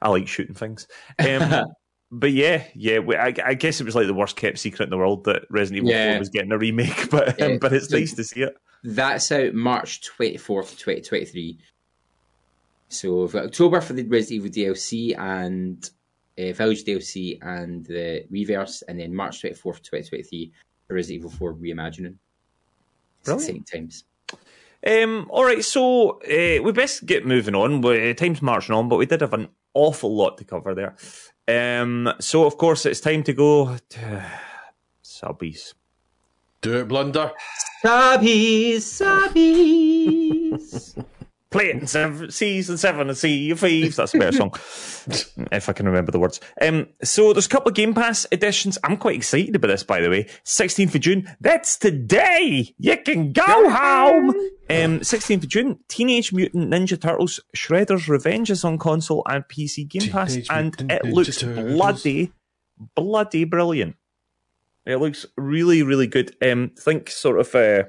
[0.00, 0.86] I like shooting things.
[1.18, 1.64] Um,
[2.12, 4.96] but yeah, yeah, I, I, guess it was like the worst kept secret in the
[4.96, 6.12] world that Resident Evil yeah.
[6.12, 8.56] 4 was getting a remake, but um, but it's nice to see it.
[8.84, 11.58] That's out March twenty fourth, twenty twenty three.
[12.88, 15.90] So we've got October for the Resident Evil DLC and
[16.38, 20.52] uh, Village DLC and the Re:Verse, and then March twenty fourth, twenty twenty three
[20.86, 22.18] for Resident Evil Four Reimagining.
[23.34, 24.04] Exciting times.
[24.86, 27.80] Um, all right, so uh, we best get moving on.
[27.80, 30.96] We, time's marching on, but we did have an awful lot to cover there.
[31.48, 34.24] Um, so, of course, it's time to go to
[35.02, 35.74] subbies.
[36.60, 37.32] Do it, Blunder.
[37.84, 41.04] Subbies, subbies.
[41.56, 43.96] Play it in seven, season seven and see thieves.
[43.96, 44.52] That's a better song,
[45.52, 46.40] if I can remember the words.
[46.60, 48.78] Um, so there's a couple of Game Pass editions.
[48.84, 50.24] I'm quite excited about this, by the way.
[50.44, 51.34] 16th of June.
[51.40, 52.74] That's today.
[52.78, 54.30] You can go home.
[54.68, 55.78] Um, 16th of June.
[55.88, 60.64] Teenage Mutant Ninja Turtles: Shredder's Revenge is on console and PC Game Pass, Teenage and
[60.78, 61.72] Mutant it Ninja looks Turtles.
[61.74, 62.32] bloody,
[62.94, 63.96] bloody brilliant.
[64.84, 66.36] It looks really, really good.
[66.42, 67.54] Um, think sort of.
[67.54, 67.84] Uh,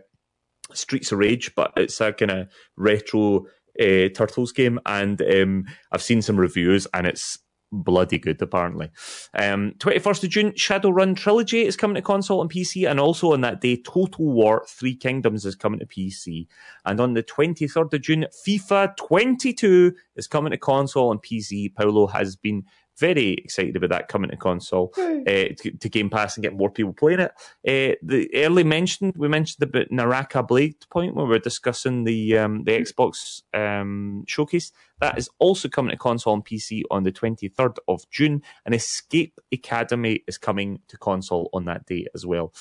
[0.74, 3.46] Streets of Rage, but it's a kind of retro
[3.80, 7.40] uh, Turtles game, and um, I've seen some reviews, and it's
[7.72, 8.90] bloody good apparently.
[9.34, 13.42] Um, 21st of June, Shadowrun Trilogy is coming to console and PC, and also on
[13.42, 16.48] that day, Total War Three Kingdoms is coming to PC.
[16.86, 21.74] And on the 23rd of June, FIFA 22 is coming to console and PC.
[21.76, 22.64] Paulo has been
[23.00, 26.70] very excited about that coming to console uh, to, to, Game Pass and get more
[26.70, 27.32] people playing it.
[27.68, 32.38] Uh, the early mentioned we mentioned about Naraka Blade point when we were discussing the
[32.38, 34.72] um, the Xbox um, showcase.
[35.00, 39.40] That is also coming to console and PC on the 23rd of June, and Escape
[39.52, 42.52] Academy is coming to console on that day as well.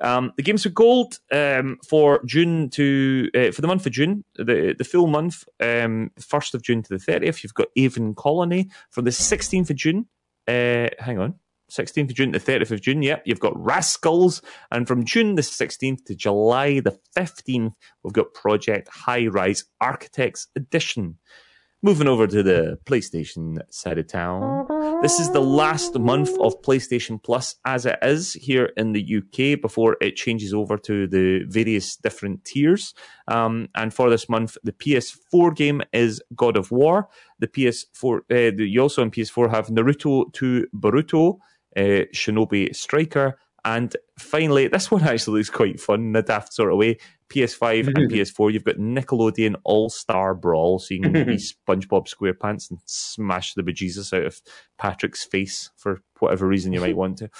[0.00, 4.24] Um, the games for gold um, for June to uh, for the month of June,
[4.34, 7.42] the the full month, um, first of June to the thirtieth.
[7.42, 10.06] You've got Aven Colony from the sixteenth of June.
[10.46, 11.34] Uh, hang on,
[11.70, 13.02] 16th of June to 30th of June.
[13.02, 14.42] Yep, you've got Rascals.
[14.70, 17.72] And from June the 16th to July the 15th,
[18.02, 21.18] we've got Project High Rise Architects Edition.
[21.82, 24.66] Moving over to the PlayStation side of town.
[25.02, 29.60] This is the last month of PlayStation Plus as it is here in the UK
[29.60, 32.94] before it changes over to the various different tiers.
[33.28, 37.08] Um, and for this month, the PS4 game is God of War.
[37.40, 41.36] The PS4, uh, you also on PS4 have Naruto to Boruto,
[41.76, 46.70] uh, Shinobi Striker, and finally, this one actually looks quite fun in a daft sort
[46.70, 46.98] of way.
[47.28, 52.70] PS5 and PS4, you've got Nickelodeon All Star Brawl, so you can be SpongeBob SquarePants
[52.70, 54.40] and smash the bejesus out of
[54.78, 57.30] Patrick's face for whatever reason you might want to.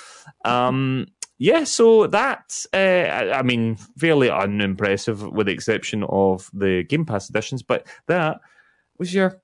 [0.45, 1.07] Um,
[1.39, 7.31] yeah, so that, uh, I mean, fairly unimpressive with the exception of the Game Pass
[7.31, 8.41] editions, but that
[8.99, 9.41] was your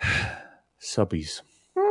[0.80, 1.40] subbies.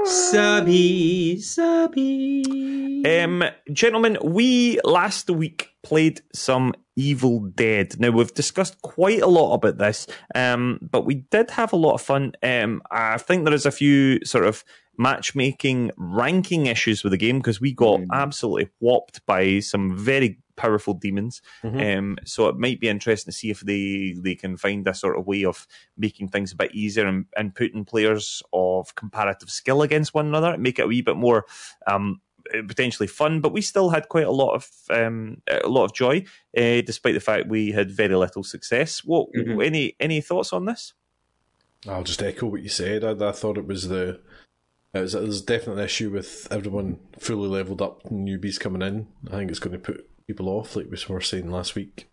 [0.06, 3.04] Subby, subby.
[3.06, 8.00] Um, gentlemen, we last week played some Evil Dead.
[8.00, 11.96] Now we've discussed quite a lot about this, um, but we did have a lot
[11.96, 12.34] of fun.
[12.42, 14.64] Um, I think there is a few sort of
[14.98, 18.08] matchmaking ranking issues with the game because we got Mm.
[18.14, 21.41] absolutely whopped by some very powerful demons.
[21.64, 21.97] Mhm.
[21.97, 25.18] Um, so it might be interesting to see if they they can find a sort
[25.18, 29.82] of way of making things a bit easier and, and putting players of comparative skill
[29.82, 31.45] against one another, make it a wee bit more
[31.88, 32.22] um,
[32.54, 33.41] uh, potentially fun.
[33.41, 36.24] But we still had quite a lot of um, a lot of joy,
[36.58, 39.04] uh, despite the fact we had very little success.
[39.04, 39.66] What Mhm.
[39.66, 40.93] any any thoughts on this?
[41.88, 43.04] I'll just echo what you said.
[43.04, 44.20] I, I thought it was the.
[44.93, 49.08] It was, there's definitely an issue with everyone fully leveled up, newbies coming in.
[49.28, 52.09] I think it's going to put people off, like we were saying last week.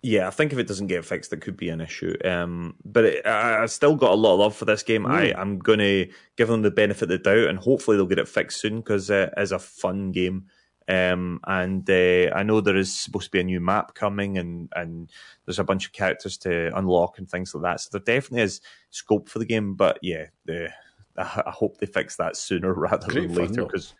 [0.00, 2.16] Yeah, I think if it doesn't get fixed, it could be an issue.
[2.24, 5.06] Um, but it, I, I still got a lot of love for this game.
[5.06, 8.20] I, I'm going to give them the benefit of the doubt, and hopefully they'll get
[8.20, 10.46] it fixed soon because uh, it is a fun game.
[10.86, 14.72] Um, and uh, I know there is supposed to be a new map coming, and,
[14.76, 15.10] and
[15.44, 17.80] there's a bunch of characters to unlock and things like that.
[17.80, 18.60] So there definitely is
[18.90, 19.74] scope for the game.
[19.74, 20.70] But yeah, the,
[21.18, 23.66] I, I hope they fix that sooner rather Great than later though.
[23.66, 23.94] because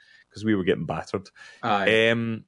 [0.44, 1.28] we were getting battered.
[1.62, 2.10] Aye.
[2.10, 2.44] Um,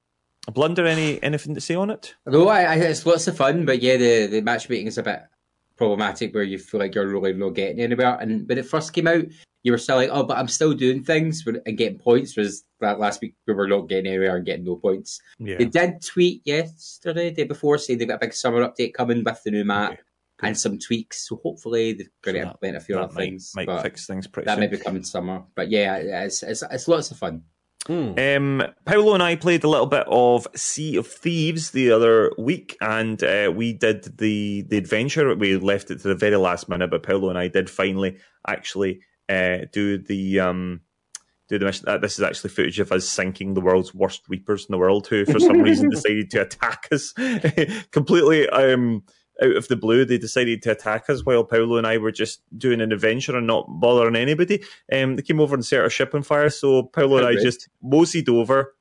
[0.48, 2.14] A blunder, any anything to say on it?
[2.26, 5.22] No, I, I, it's lots of fun, but yeah, the, the matchmaking is a bit
[5.76, 8.16] problematic where you feel like you're really not getting anywhere.
[8.20, 9.24] And when it first came out,
[9.62, 12.36] you were still like, oh, but I'm still doing things and getting points.
[12.36, 15.20] Whereas that last week we were not getting anywhere and getting no points.
[15.38, 15.58] Yeah.
[15.58, 19.42] They did tweet yesterday, day before, saying they've got a big summer update coming with
[19.42, 20.00] the new map Okay,
[20.42, 21.28] and some tweaks.
[21.28, 23.52] So hopefully they're going to implement a few other might, things.
[23.54, 24.60] might fix things pretty that soon.
[24.60, 25.44] may be coming summer.
[25.54, 27.42] But yeah, it's, it's, it's lots of fun.
[27.88, 32.76] Um, Paolo and I played a little bit of Sea of Thieves the other week,
[32.80, 35.34] and uh, we did the the adventure.
[35.34, 39.00] We left it to the very last minute, but Paolo and I did finally actually
[39.28, 40.80] uh, do the um,
[41.48, 41.88] do the mission.
[41.88, 45.06] Uh, this is actually footage of us sinking the world's worst reapers in the world,
[45.06, 47.12] who for some reason decided to attack us
[47.92, 48.48] completely.
[48.48, 49.04] Um,
[49.42, 52.42] out of the blue, they decided to attack us while Paolo and I were just
[52.56, 54.62] doing an adventure and not bothering anybody.
[54.92, 57.68] Um, they came over and set our ship on fire, so Paolo and I just
[57.82, 58.74] moseyed over,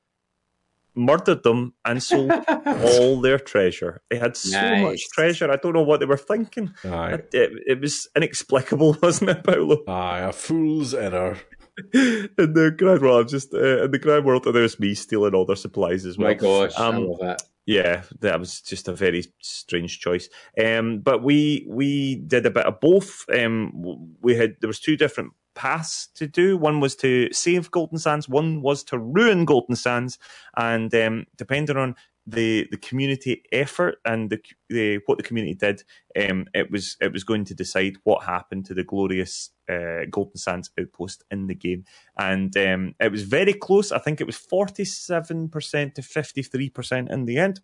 [0.96, 2.32] murdered them, and sold
[2.66, 4.02] all their treasure.
[4.10, 5.50] They had so much treasure.
[5.52, 6.74] I don't know what they were thinking.
[6.84, 7.20] Aye.
[7.32, 9.84] It, it was inexplicable, wasn't it, Paolo?
[9.88, 11.38] Aye, a fool's error.
[11.94, 15.46] in the grand world, just uh, in the grand world, and there's me stealing all
[15.46, 16.28] their supplies as well.
[16.28, 17.42] My gosh, I Um, love that.
[17.70, 20.28] Yeah, that was just a very strange choice.
[20.60, 23.26] Um, but we we did a bit of both.
[23.32, 26.58] Um, we had there was two different paths to do.
[26.58, 28.28] One was to save Golden Sands.
[28.28, 30.18] One was to ruin Golden Sands.
[30.58, 31.94] And um, depending on
[32.30, 35.84] the the community effort and the, the what the community did,
[36.20, 40.38] um, it was it was going to decide what happened to the glorious uh, Golden
[40.38, 41.86] Sands outpost in the game
[42.18, 43.92] and um, it was very close.
[43.92, 47.62] I think it was forty-seven percent to fifty-three percent in the end.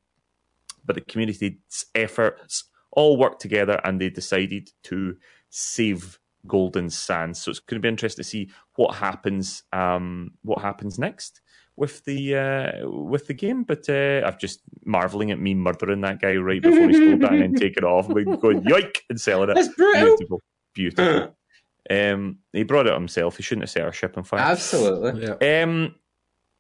[0.85, 5.17] But the community's efforts all worked together, and they decided to
[5.49, 7.41] save Golden Sands.
[7.41, 9.63] So it's going to be interesting to see what happens.
[9.73, 11.41] Um, what happens next
[11.77, 13.63] with the uh, with the game?
[13.63, 17.31] But uh, I'm just marveling at me murdering that guy right before he stole that
[17.33, 19.55] and then taking it off and going yoik and selling it.
[19.55, 20.17] That's brutal.
[20.17, 20.41] Beautiful,
[20.73, 21.35] beautiful.
[21.87, 23.37] Um, he brought it himself.
[23.37, 24.39] He shouldn't have set our ship on fire.
[24.39, 25.21] Absolutely.
[25.39, 25.61] Yeah.
[25.61, 25.93] Um,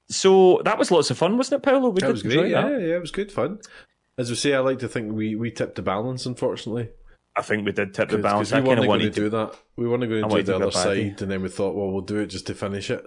[0.07, 1.89] so that was lots of fun, wasn't it, Paolo?
[1.89, 2.51] We That was enjoy great.
[2.51, 2.69] that.
[2.71, 3.57] Yeah, yeah, it was good fun.
[4.19, 6.89] As we say, I like to think we, we tipped the balance, unfortunately.
[7.35, 8.49] I think we did tip the 'Cause- balance.
[8.51, 9.19] 'cause I we kind weren't of going to wanted to.
[9.21, 9.55] do that.
[9.77, 12.01] We weren't going to do wanted the other side, and then we thought, well, we'll
[12.01, 13.03] do it just to finish it.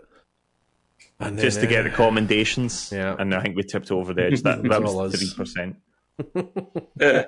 [1.20, 3.16] And Just to then, get the uh, commendations, Yeah.
[3.18, 4.42] and I think we tipped over the edge.
[4.42, 5.76] That, that was three percent.
[7.00, 7.26] I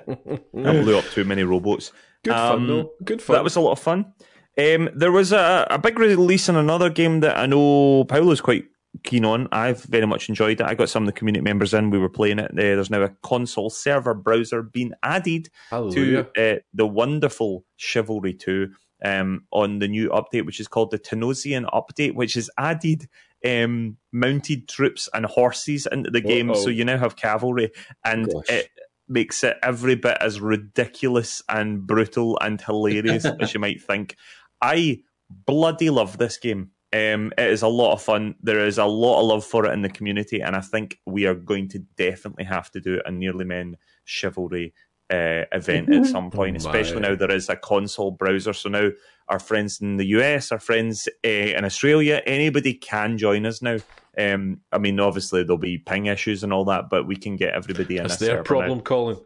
[0.53, 1.91] blew up too many rowboats.
[2.23, 2.91] Good fun, Um, though.
[3.03, 3.35] Good fun.
[3.35, 4.13] That was a lot of fun.
[4.57, 8.65] Um, there was a, a big release on another game that I know Paolo's quite
[9.03, 9.47] keen on.
[9.51, 10.65] I've very much enjoyed it.
[10.67, 11.89] I got some of the community members in.
[11.89, 12.51] We were playing it.
[12.51, 16.27] Uh, there's now a console server browser being added Hallelujah.
[16.35, 18.69] to uh, the wonderful Chivalry 2
[19.05, 23.07] um, on the new update, which is called the Tenosian update, which has added
[23.45, 26.51] um, mounted troops and horses into the game.
[26.51, 26.63] Uh-oh.
[26.63, 27.71] So you now have cavalry,
[28.03, 28.49] and Gosh.
[28.49, 28.69] it
[29.07, 34.15] makes it every bit as ridiculous and brutal and hilarious as you might think.
[34.61, 35.01] I
[35.45, 36.71] bloody love this game.
[36.93, 38.35] Um, it is a lot of fun.
[38.41, 41.25] There is a lot of love for it in the community, and I think we
[41.25, 44.73] are going to definitely have to do a Nearly Men chivalry
[45.11, 48.53] uh, event at some point, Oh especially now there is a console browser.
[48.53, 48.89] So now
[49.31, 53.77] our friends in the US, our friends uh, in Australia, anybody can join us now.
[54.17, 57.53] Um, I mean, obviously there'll be ping issues and all that, but we can get
[57.53, 58.03] everybody in.
[58.03, 58.43] That's their server now.
[58.43, 59.17] problem, Colin.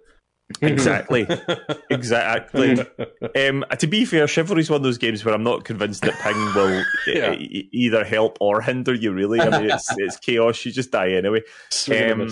[0.61, 1.27] Exactly.
[1.89, 2.79] exactly.
[3.35, 6.13] Um, to be fair, Chivalry is one of those games where I'm not convinced that
[6.21, 7.33] ping will Yeah.
[7.33, 9.11] e- either help or hinder you.
[9.11, 10.63] Really, I mean, it's it's chaos.
[10.63, 11.41] You just die anyway.
[11.89, 12.29] Um.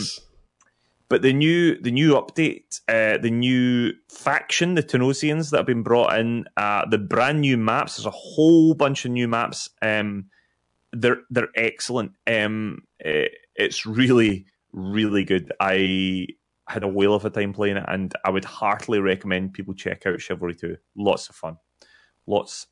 [1.09, 5.83] But the new the new update, uh, the new faction, the Tenosians that have been
[5.83, 7.97] brought in, uh, the brand new maps.
[7.97, 9.69] There's a whole bunch of new maps.
[9.81, 10.25] Um,
[10.91, 12.13] they're they're excellent.
[12.27, 15.51] Um, eh, it's really really good.
[15.59, 16.27] I
[16.67, 20.05] had a whale of a time playing it, and I would heartily recommend people check
[20.05, 20.77] out Chivalry 2.
[20.95, 21.57] Lots of fun,
[22.25, 22.67] lots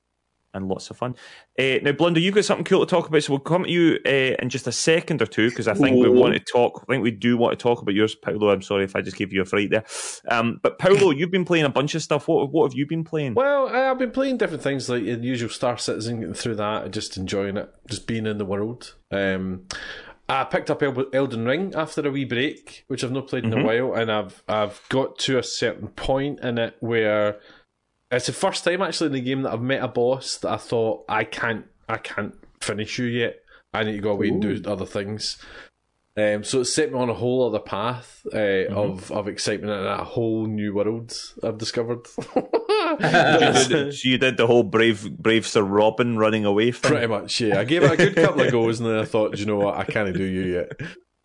[0.54, 1.16] and lots of fun.
[1.58, 3.99] Uh, now, Blunder, you've got something cool to talk about, so we'll come to you
[4.06, 6.84] uh, in just a second or two because I think we want to talk.
[6.88, 8.52] I think we do want to talk about yours, Paolo.
[8.52, 9.86] I'm sorry if I just gave you a fright there,
[10.30, 12.28] um, but Paolo, you've been playing a bunch of stuff.
[12.28, 13.34] What what have you been playing?
[13.34, 16.93] Well, I've been playing different things like the usual Star Citizen, getting through that, and
[16.93, 18.95] just enjoying it, just being in the world.
[19.12, 19.68] Um,
[20.32, 23.54] I picked up El- Elden Ring after a wee break, which I've not played in
[23.54, 27.39] a while, and I've I've got to a certain point in it where
[28.12, 30.57] it's the first time actually in the game that I've met a boss that I
[30.57, 33.38] thought I can't I can't finish you yet.
[33.74, 35.38] I need to go away and do other things.
[36.18, 39.88] Um, so it set me on a whole other path uh, of of excitement and
[39.88, 42.05] a whole new world I've discovered.
[42.36, 46.91] you did, you did the whole brave brave Sir Robin running away thing.
[46.91, 47.59] Pretty much, yeah.
[47.59, 49.78] I gave it a good couple of goes, and then I thought, you know what,
[49.78, 50.82] I can't do you yet.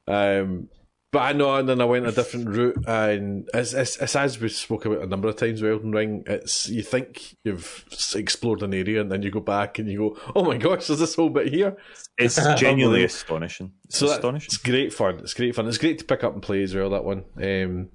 [0.07, 0.69] Um,
[1.17, 4.39] but I know, and then I went a different route, and it's, it's, it's as
[4.39, 6.25] we spoke about a number of times with Elden Ring.
[6.27, 10.19] It's you think you've explored an area, and then you go back and you go,
[10.37, 11.75] "Oh my gosh, there's this whole bit here."
[12.19, 13.73] It's genuinely astonishing.
[13.87, 14.49] It's So that- astonishing.
[14.49, 15.21] it's great fun.
[15.21, 15.67] It's great fun.
[15.69, 16.91] It's great to pick up and play as well.
[16.91, 17.25] That one.
[17.43, 17.89] Um,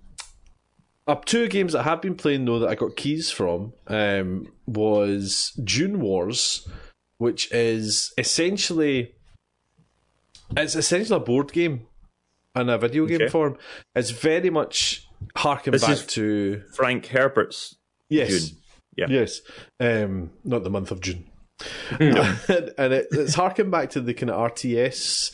[1.06, 4.48] up two games that I have been playing though that I got keys from um,
[4.66, 6.68] was Dune Wars,
[7.20, 9.14] which is essentially
[10.58, 11.86] it's essentially a board game
[12.56, 13.30] and a video game Okay.
[13.30, 13.58] form.
[13.96, 17.76] It's very much harking This back to Frank Herbert's
[18.10, 18.58] yes, Dune.
[18.98, 19.06] Yeah.
[19.10, 19.42] yes,
[19.80, 21.30] um, not the month of June.
[22.00, 25.34] and it, it's harking back to the kind of RTS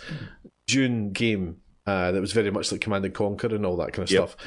[0.68, 4.04] Dune game uh, that was very much like Command and Conquer and all that kind
[4.08, 4.30] of Yep.
[4.30, 4.38] stuff.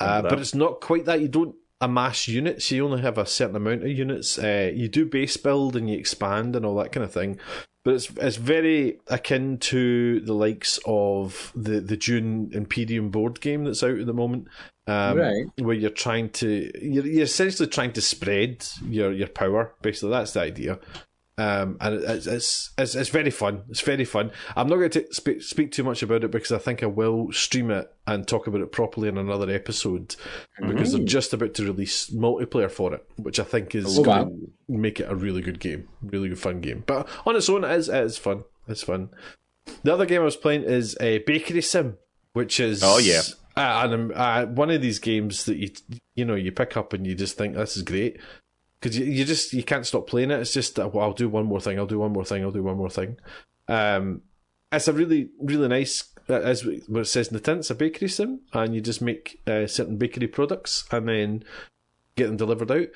[0.00, 1.20] Uh, but it's not quite that.
[1.20, 2.70] You don't amass units.
[2.70, 4.38] You only have a certain amount of units.
[4.38, 7.38] Uh, you do base build and you expand and all that kind of thing.
[7.84, 13.64] But it's it's very akin to the likes of the the Dune Imperium board game
[13.64, 14.48] that's out at the moment.
[14.86, 15.46] Um, Right.
[15.56, 19.74] Where you're trying to you're, you're essentially trying to spread your your power.
[19.80, 20.78] Basically, that's the idea.
[21.40, 23.62] Um, and it's, it's it's it's very fun.
[23.70, 24.30] It's very fun.
[24.56, 27.32] I'm not going to speak, speak too much about it because I think I will
[27.32, 30.16] stream it and talk about it properly in another episode
[30.60, 34.18] because they're just about to release multiplayer for it, which I think is Oh, going
[34.18, 34.24] wow.
[34.24, 36.84] to make it a really good game, really good fun game.
[36.86, 38.44] But on its own, it is it is fun.
[38.68, 39.08] It's fun.
[39.82, 41.96] The other game I was playing is a Bakery Sim,
[42.34, 43.22] which is Oh, yeah.
[43.56, 45.70] uh, and uh, one of these games that you
[46.16, 48.18] you know you pick up and you just think this is great
[48.80, 50.40] because you, you just you can't stop playing it.
[50.40, 51.78] It's just uh, well, I'll do one more thing.
[51.78, 52.42] I'll do one more thing.
[52.42, 53.16] I'll do one more thing.
[53.68, 54.22] Um,
[54.72, 57.58] it's a really really nice uh, as what it says in the tin.
[57.58, 61.44] It's a bakery sim, and you just make uh, certain bakery products and then
[62.16, 62.88] get them delivered out.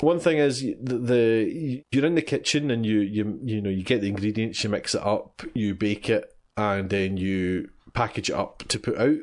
[0.00, 3.82] One thing is the, the you're in the kitchen and you you you know you
[3.82, 8.36] get the ingredients, you mix it up, you bake it, and then you package it
[8.36, 9.18] up to put out.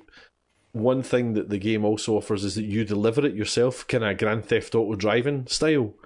[0.72, 4.18] One thing that the game also offers is that you deliver it yourself, kind of
[4.18, 5.94] Grand Theft Auto driving style.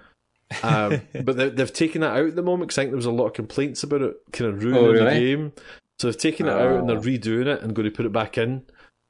[0.61, 3.07] Um, but they, they've taken that out at the moment because I think there was
[3.07, 5.51] a lot of complaints about it kind of ruining Oh, the game.
[5.97, 7.01] So they've taken it out and they're Oh.
[7.01, 8.61] redoing it and going to put it back in.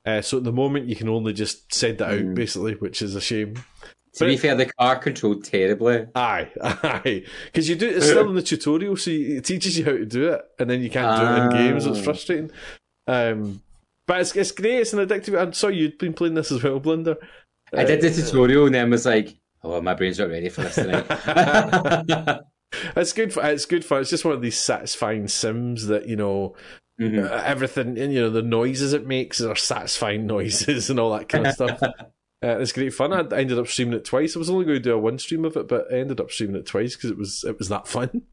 [0.06, 2.30] Uh, so at the moment you can only just send that Hmm.
[2.30, 3.56] out basically, which is a shame.
[4.16, 6.06] To be fair, the car controlled terribly.
[6.16, 7.26] Aye, aye.
[7.48, 10.30] Because you do it's still in the tutorial, so it teaches you how to do
[10.30, 11.86] it, and then you can't do it in games.
[11.86, 12.04] It's Ah.
[12.04, 12.52] frustrating.
[13.08, 13.62] Um,
[14.08, 14.80] but it's it's great.
[14.80, 15.38] It's an addictive.
[15.38, 17.18] I saw you'd been playing this as well, Blunder.
[17.76, 20.76] I did the tutorial and then was like, oh, my brain's not ready for this
[20.76, 22.40] tonight.
[22.96, 23.32] It's good.
[23.32, 24.02] For, it's good fun.
[24.02, 26.56] It's just one of these satisfying sims that you know
[27.00, 27.24] Mhm.
[27.30, 31.30] uh, everything, and you know the noises it makes are satisfying noises and all that
[31.30, 31.80] kind of stuff.
[32.44, 33.14] Uh, it's great fun.
[33.14, 34.36] I I ended up streaming it twice.
[34.36, 36.30] I was only going to do a one stream of it, but I ended up
[36.30, 38.24] streaming it twice because it was it was that fun.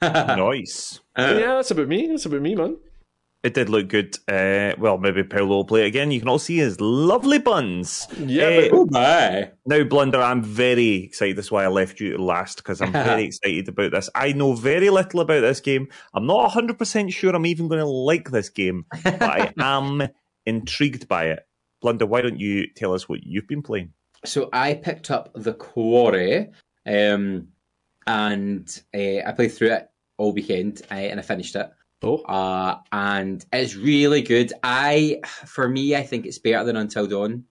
[0.00, 1.00] nice.
[1.16, 2.06] yeah, that's about me.
[2.06, 2.76] That's about me, man.
[3.44, 4.16] It did look good.
[4.26, 6.10] Uh, well, maybe Paolo will play it again.
[6.10, 8.08] You can all see his lovely buns.
[8.18, 9.52] Yeah, Uh, Oh my!
[9.64, 11.36] Now, Blunder, I'm very excited.
[11.36, 14.10] That's why I left you last because I'm very excited about this.
[14.14, 15.88] I know very little about this game.
[16.14, 20.08] I'm not 100% sure I'm even going to like this game, but I am
[20.44, 21.46] intrigued by it.
[21.80, 23.92] Blunder, why don't you tell us what you've been playing?
[24.24, 26.48] So I picked up the Quarry,
[26.84, 27.48] um,
[28.04, 31.70] and uh, I played through it all weekend, uh, and I finished it.
[32.02, 34.52] Oh, Uh, and it's really good.
[34.62, 37.44] I, for me, I think it's better than Until Dawn.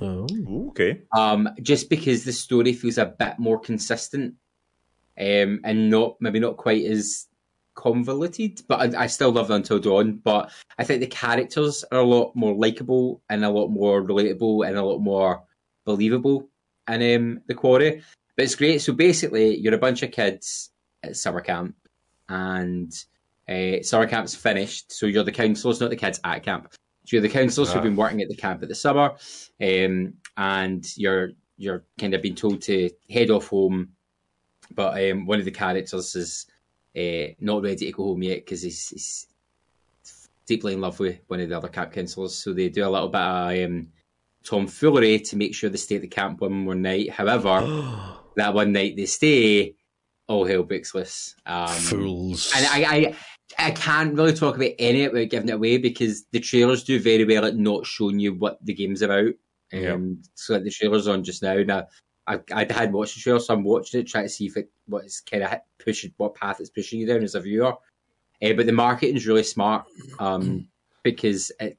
[0.00, 0.26] oh.
[0.70, 1.02] Okay.
[1.16, 4.34] Um, just because the story feels a bit more consistent,
[5.18, 7.28] um, and not maybe not quite as
[7.74, 8.62] convoluted.
[8.66, 10.20] But I, I still love Until Dawn.
[10.24, 14.66] But I think the characters are a lot more likable and a lot more relatable
[14.66, 15.44] and a lot more
[15.84, 16.48] believable
[16.88, 18.02] in um, the Quarry.
[18.36, 18.82] But it's great.
[18.82, 20.70] So basically, you're a bunch of kids
[21.04, 21.76] at summer camp,
[22.28, 22.92] and
[23.48, 24.92] uh, summer camp's finished.
[24.92, 26.68] So you're the counsellors, not the kids at camp.
[27.06, 27.74] So you're the counsellors Ah.
[27.74, 29.14] who've been working at the camp at the summer,
[29.62, 33.90] um, and you're you're kind of being told to head off home.
[34.74, 36.46] But um, one of the characters is
[36.96, 39.26] uh, not ready to go home yet because he's, he's
[40.46, 42.34] deeply in love with one of the other camp counsellors.
[42.34, 43.88] So they do a little bit of um,
[44.42, 47.10] tomfoolery to make sure they stay at the camp one more night.
[47.10, 47.60] However,
[48.36, 49.74] that one night they stay,
[50.26, 51.34] all hell breaks loose.
[51.46, 52.52] Um, Fools.
[52.56, 53.14] and I, I,
[53.58, 56.84] I can't really talk about any of it without giving it away because the trailers
[56.84, 59.34] do very well at not showing you what the game's about.
[59.72, 59.96] Um, Yeah.
[60.34, 61.62] So like the trailer's on just now.
[61.62, 61.86] Now,
[62.26, 64.70] I, I hadn't watched the trailer, so I'm watching it, trying to see if it
[64.86, 67.74] what is kind of pushing, what path it's pushing you down as a viewer.
[68.42, 69.84] Uh, but the marketing's really smart
[70.18, 70.66] um,
[71.02, 71.78] because it,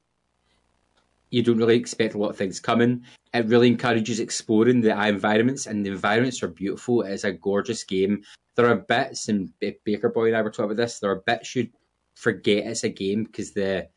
[1.35, 3.03] you don't really expect a lot of things coming.
[3.33, 7.01] It really encourages exploring the environments, and the environments are beautiful.
[7.01, 8.23] It is a gorgeous game.
[8.55, 10.99] There are bits, and Baker Boy and I were talking about this.
[10.99, 11.67] There are bits you
[12.13, 13.89] forget it's a game because the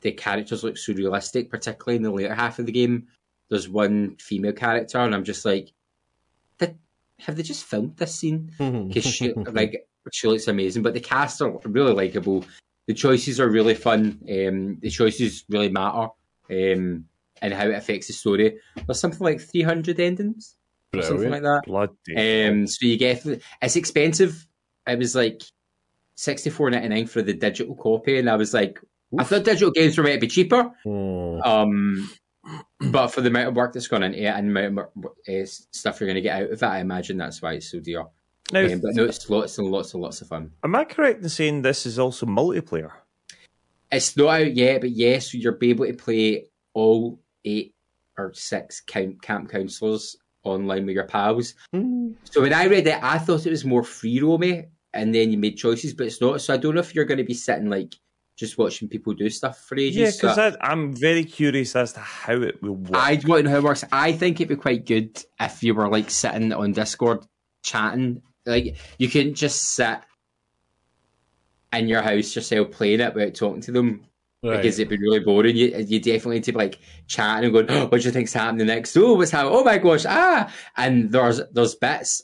[0.00, 3.06] the characters look so realistic, particularly in the later half of the game.
[3.48, 5.72] There's one female character, and I'm just like,
[7.20, 8.50] have they just filmed this scene?
[8.58, 10.82] because she like she looks amazing.
[10.82, 12.44] But the cast are really likable.
[12.88, 14.18] The choices are really fun.
[14.28, 16.08] Um, the choices really matter,
[16.50, 17.04] um,
[17.42, 18.58] and how it affects the story.
[18.86, 20.56] There's something like 300 endings,
[20.94, 21.62] or something like that.
[21.66, 22.48] Bloody.
[22.48, 23.24] Um, so you get
[23.62, 24.46] it's expensive.
[24.86, 25.42] It was like
[26.14, 28.78] sixty four ninety nine for the digital copy, and I was like,
[29.18, 30.70] I thought digital games were meant to be cheaper.
[30.86, 31.40] Oh.
[31.40, 32.10] Um,
[32.80, 35.46] but for the amount of work that's gone into it and the amount of uh,
[35.46, 38.04] stuff you're going to get out of it, I imagine that's why it's so dear.
[38.52, 40.52] now, Um, but no, it's lots and lots and lots of fun.
[40.62, 42.90] am I correct in saying this is also multiplayer?
[43.94, 47.74] It's not out yet, but yes, you'll be able to play all eight
[48.18, 51.54] or six camp, camp counselors online with your pals.
[51.72, 52.12] Hmm.
[52.24, 55.38] So when I read it, I thought it was more free roamy, and then you
[55.38, 56.40] made choices, but it's not.
[56.40, 57.94] So I don't know if you're going to be sitting like
[58.36, 59.96] just watching people do stuff for ages.
[59.96, 62.94] Yeah, So because I'm very curious as to how it will work.
[62.94, 63.84] I want to know how it works.
[63.92, 67.24] I think it'd be quite good if you were like sitting on Discord
[67.62, 68.22] chatting.
[68.44, 70.00] Like you couldn't just sit
[71.78, 74.04] in your house yourself playing it without talking to them
[74.42, 74.58] Right.
[74.58, 75.56] because it'd be really boring.
[75.56, 78.34] You you definitely need to be like chatting and going, oh, "What do you think's
[78.34, 78.94] happening next?
[78.94, 79.54] Oh, what's happening?
[79.56, 82.22] Oh my gosh, ah!" And there's there's bits.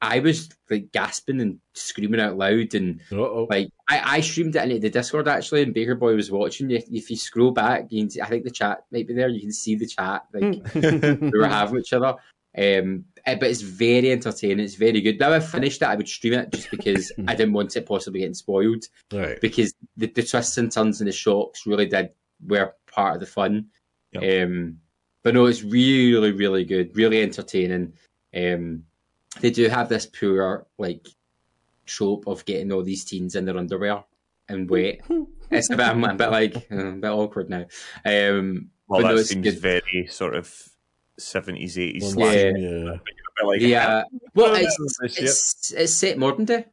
[0.00, 3.48] I was like gasping and screaming out loud and Uh-oh.
[3.50, 6.70] like I, I streamed it into the Discord actually, and Baker Boy was watching.
[6.70, 9.28] If, if you scroll back, you can see, I think the chat might be there.
[9.28, 12.14] You can see the chat like we were having each other.
[12.56, 14.60] Um, eh, but it's very entertaining.
[14.60, 15.18] It's very good.
[15.18, 18.20] Now I finished it, I would stream it just because I didn't want it possibly
[18.20, 18.84] getting spoiled.
[19.12, 19.40] right.
[19.40, 22.10] Because the, the twists and turns and the shocks really did
[22.46, 23.66] were part of the fun.
[24.16, 24.78] Um,
[25.22, 27.92] but no, it's really, really good, really entertaining.
[28.34, 28.84] Um,
[29.40, 31.06] they do have this poor like
[31.86, 34.04] trope of getting all these teens in their underwear
[34.48, 35.00] and wet.
[35.50, 37.66] it's a bit, I'm a bit like uh, a bit awkward now.
[38.04, 39.58] Um, well, but no, that it's seems good.
[39.58, 40.68] very sort of
[41.18, 42.16] 70s, 80s.
[42.16, 42.32] One.
[42.32, 42.52] Yeah.
[42.56, 42.96] yeah.
[43.44, 44.02] Like, yeah,
[44.34, 46.64] well, Well, it's, it's, it's set modern day.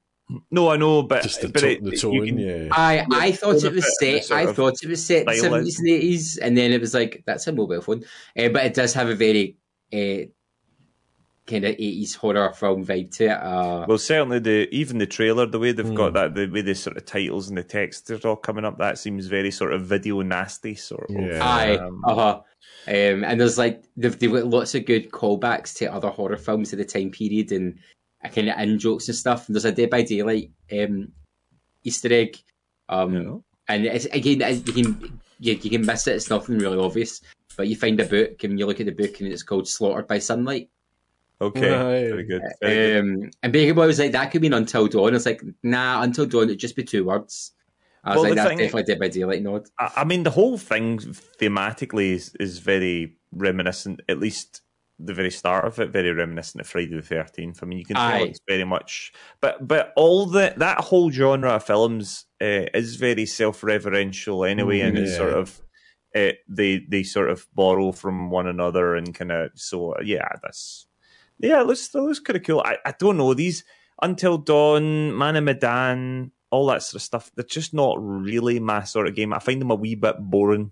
[0.49, 2.67] No, I know, but, Just the, but to- it, the tone, can- yeah.
[2.71, 4.31] I I thought it was the- the set.
[4.35, 6.95] I thought it was set in the style seventies and eighties, and then it was
[6.95, 8.03] like that's a mobile phone.
[8.35, 9.57] Uh, but it does have a very
[9.93, 10.25] uh,
[11.47, 13.31] kind of eighties horror film vibe to it.
[13.31, 15.93] Uh, Well, certainly the even the trailer, the way they've Hmm.
[15.95, 18.77] got that, the way the sort of titles and the text are all coming up,
[18.79, 21.15] that seems very sort of video nasty sort of.
[21.15, 21.39] Yeah.
[21.43, 22.41] Aye, um, uh huh.
[22.87, 26.71] Um, and there's like they've, they've got lots of good callbacks to other horror films
[26.73, 27.77] of the time period and
[28.23, 29.47] a kind of in jokes and stuff.
[29.47, 31.11] And there's a Dead by Daylight um,
[31.83, 32.37] Easter egg
[32.89, 33.37] Um, Yeah.
[33.67, 36.15] And it's, again, it's- you can you, you can miss it.
[36.15, 37.19] It's nothing really obvious,
[37.57, 40.07] but you find a book and you look at the book and it's called "Slaughtered
[40.07, 40.69] by Sunlight."
[41.41, 42.09] Okay, Right.
[42.09, 42.41] very good.
[42.61, 43.23] Very good.
[43.25, 46.25] Um, and Baker Boy was like, "That could mean Until Dawn." It's like, nah, Until
[46.25, 46.43] Dawn.
[46.45, 47.51] It'd just be two words.
[48.03, 49.67] I was Well, like, "That's thing- definitely Dead by Daylight." Nod.
[49.79, 54.01] I, I mean, the whole thing thematically is, is very reminiscent.
[54.07, 54.61] At least
[54.97, 57.59] the very start of it, very reminiscent of Friday the Thirteenth.
[57.61, 58.27] I mean, you can tell Aye.
[58.29, 59.11] it's very much,
[59.41, 64.97] but but all the that whole genre of films uh, is very self-referential anyway, and
[64.97, 65.61] it's sort of.
[66.15, 70.87] Uh, they they sort of borrow from one another and kind of so yeah that's
[71.39, 73.63] yeah it looks it looks kind of cool I, I don't know these
[74.01, 78.83] until dawn man of medan all that sort of stuff they're just not really my
[78.83, 80.71] sort of game i find them a wee bit boring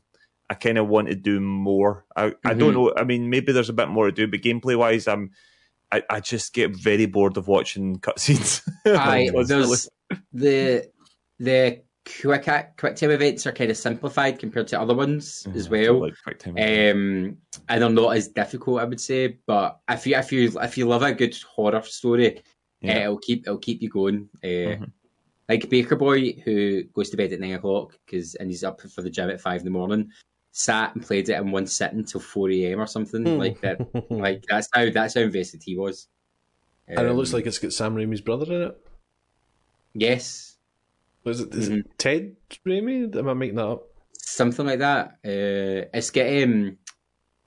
[0.50, 2.74] i kind of want to do more I, I don't Mhm.
[2.74, 5.32] know i mean maybe there's a bit more to do but gameplay wise i'm
[5.92, 9.46] I, I just get very bored of watching cutscenes Aye, Constantly.
[9.68, 9.90] there's
[10.32, 10.90] the
[11.40, 11.82] the
[12.22, 12.46] quick
[12.78, 15.74] quick time events are kind of simplified compared to other ones as Mm-hmm.
[15.76, 16.02] I don't well.
[16.10, 17.38] like quick time Um,
[17.70, 19.38] and they're not as difficult, I would say.
[19.46, 22.42] But if you if you if you love a good horror story,
[22.82, 22.96] Yeah.
[22.98, 24.30] uh, it'll keep it'll keep you going.
[24.44, 24.48] Uh,
[24.78, 24.92] Mhm.
[25.50, 29.02] Like Baker Boy, who goes to bed at nine o'clock because and he's up for
[29.02, 30.10] the gym at five in the morning,
[30.52, 32.80] sat and played it in one sitting till four a.m.
[32.80, 33.38] or something Hmm.
[33.38, 33.78] like that.
[34.10, 36.08] Like that's how that's how invested he was.
[36.88, 38.78] and it looks Um, like it's got Sam Raimi's brother in it.
[39.94, 40.53] yes,
[41.26, 41.80] Is it, is Mhm.
[41.80, 42.36] it Ted
[42.68, 43.16] Raimi?
[43.16, 43.84] Am I making that up?
[44.26, 45.08] something like that.
[45.24, 46.78] Uh, it's got um,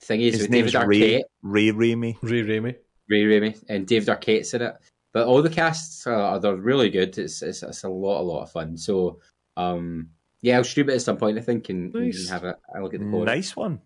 [0.05, 1.23] thingies his with name's David ray Arquette.
[1.43, 2.17] ray Raimi.
[2.23, 2.77] Ray Raimi.
[3.09, 4.75] Ray Raimi and David Arquette's in it.
[5.13, 7.17] But all the casts are they're really good.
[7.19, 8.77] It's, it's it's a lot a lot of fun.
[8.77, 9.21] So
[9.57, 10.11] um
[10.43, 12.95] yeah, I'll stream it at some point I think and, and have a, a look
[12.95, 13.27] at the code.
[13.27, 13.81] Nice one.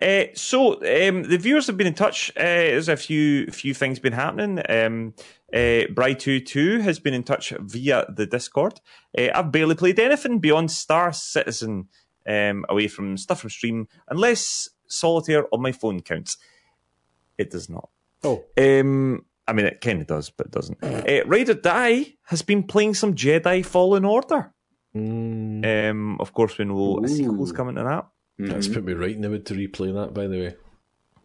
[0.00, 2.32] Uh, so um, the viewers have been in touch.
[2.36, 4.60] Uh, there's a few few things been happening.
[4.68, 5.14] Um,
[5.52, 8.80] uh, Bry22 has been in touch via the Discord.
[9.16, 11.88] Uh, I've barely played anything beyond Star Citizen
[12.26, 16.36] um, away from stuff from stream, unless Solitaire on my phone counts.
[17.38, 17.88] It does not.
[18.24, 20.78] Oh, Um, I mean, it kind of does, but it doesn't.
[20.82, 24.52] Uh, Raider Die has been playing some Jedi Fallen Order.
[24.94, 27.54] mm, Um, of course, we know a sequel's Ooh.
[27.54, 28.06] coming to that.
[28.38, 28.74] that's Mhm.
[28.74, 30.14] put me right in the mood to replay that.
[30.14, 30.54] By the way,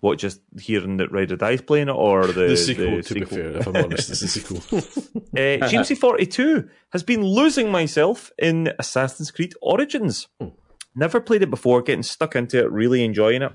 [0.08, 2.96] What, just hearing that Raider Die's playing it, or the, the, sequel.
[2.96, 4.62] the to be fair, if I'm honest, it's the sequel.
[5.38, 10.28] Uh, Jamesy42 has been losing myself in Assassin's Creed Origins.
[10.42, 10.48] Hmm.
[10.96, 13.52] Never played it before, getting stuck into it, really enjoying it.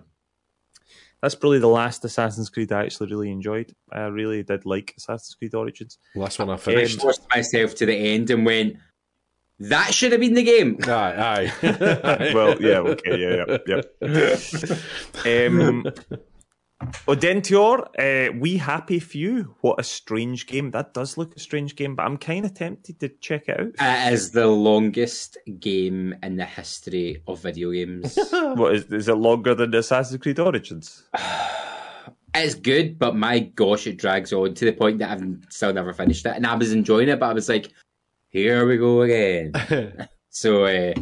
[1.22, 3.74] That's probably the last Assassin's Creed I actually really enjoyed.
[3.90, 5.98] I really did like Assassin's Creed Origins.
[6.14, 7.00] Last one I finished.
[7.00, 8.76] Forced myself to the end and went,
[9.61, 10.78] that should have been the game.
[10.86, 12.32] aye, aye.
[12.34, 13.82] well, yeah, okay, yeah, yeah,
[15.24, 15.46] yeah.
[15.46, 15.86] Um,
[17.09, 19.55] Odentior, uh, We Happy Few.
[19.61, 20.70] What a strange game.
[20.70, 23.72] That does look a strange game, but I'm kind of tempted to check it out.
[23.80, 28.18] It is the longest game in the history of video games.
[28.33, 31.05] What is, is it longer than Assassin's Creed Origins?
[32.35, 35.93] it's good, but my gosh, it drags on to the point that I've still never
[35.93, 36.37] finished it.
[36.37, 37.70] And I was enjoying it, but I was like,
[38.28, 39.53] here we go again.
[40.30, 40.93] so, uh,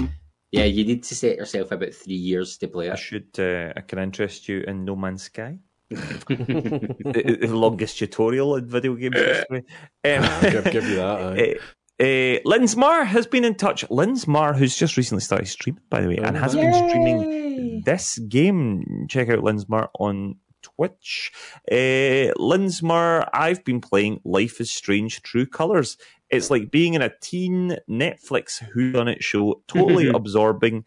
[0.52, 2.92] yeah, you need to set yourself about three years to play it.
[2.92, 3.38] I should.
[3.38, 5.58] Uh, I can interest you in No Man's Sky,
[6.28, 9.58] the, the longest tutorial in video games history.
[9.58, 9.64] Um,
[10.04, 11.20] I'll give, give you that.
[11.20, 11.56] Aye.
[11.58, 11.60] Uh,
[12.00, 13.86] uh, Linsmar has been in touch.
[13.88, 19.06] Linsmar, who's just recently started streaming, by the way, and has been streaming this game.
[19.08, 21.32] Check out Linsmar on Twitch.
[21.70, 25.96] Uh, Linsmar, I've been playing Life is Strange True Colors.
[26.30, 30.84] It's like being in a teen Netflix whodunit show, totally absorbing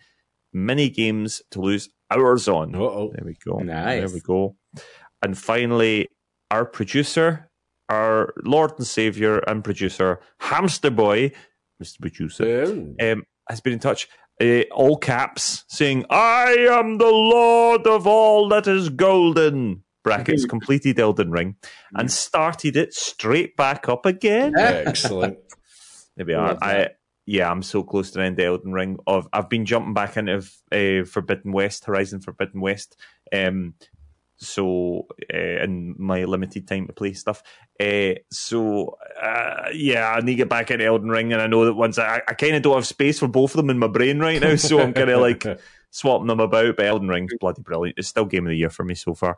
[0.54, 2.76] mini games to lose hours on.
[2.76, 3.12] Uh-oh.
[3.16, 3.58] There we go.
[3.60, 4.00] Nice.
[4.02, 4.56] There we go.
[5.22, 6.10] And finally,
[6.52, 7.50] our producer,
[7.90, 11.32] our Lord and Savior and producer, Hamster Boy,
[11.82, 12.00] Mr.
[12.02, 14.08] Producer, Um, um, has been in touch,
[14.42, 19.84] uh, all caps, saying, I am the Lord of all that is golden.
[20.04, 21.56] Brackets completed Elden Ring
[21.96, 24.54] and started it straight back up again.
[24.58, 25.38] excellent.
[26.18, 26.58] There we are.
[26.62, 26.98] I that.
[27.26, 28.98] Yeah, I'm so close to the end of Elden Ring.
[29.08, 30.38] Of I've been jumping back into
[30.72, 32.98] uh, Forbidden West, Horizon Forbidden West.
[33.32, 33.76] Um,
[34.38, 37.42] so uh, in my limited time to play stuff.
[37.80, 41.66] Uh, so uh, yeah, I need to get back into Elden Ring, and I know
[41.66, 43.88] that once I, I kind of don't have space for both of them in my
[43.88, 45.46] brain right now, so I'm kind of like
[45.92, 46.76] swapping them about.
[46.76, 47.98] But Elden Ring's bloody brilliant.
[47.98, 49.38] It's still game of the year for me so far.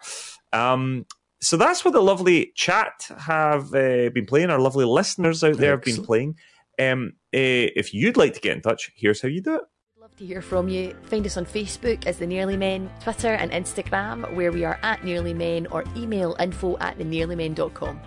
[0.52, 1.06] Um,
[1.40, 4.50] so that's what the lovely chat have uh, been playing.
[4.50, 6.38] Our lovely listeners out there have been playing.
[6.80, 9.62] Um, uh, if you'd like to get in touch, here's how you do it.
[9.96, 10.96] We'd love to hear from you.
[11.04, 15.04] Find us on Facebook as The Nearly Men, Twitter and Instagram, where we are at
[15.04, 18.02] Nearly Men, or email info at thenearlymen.com.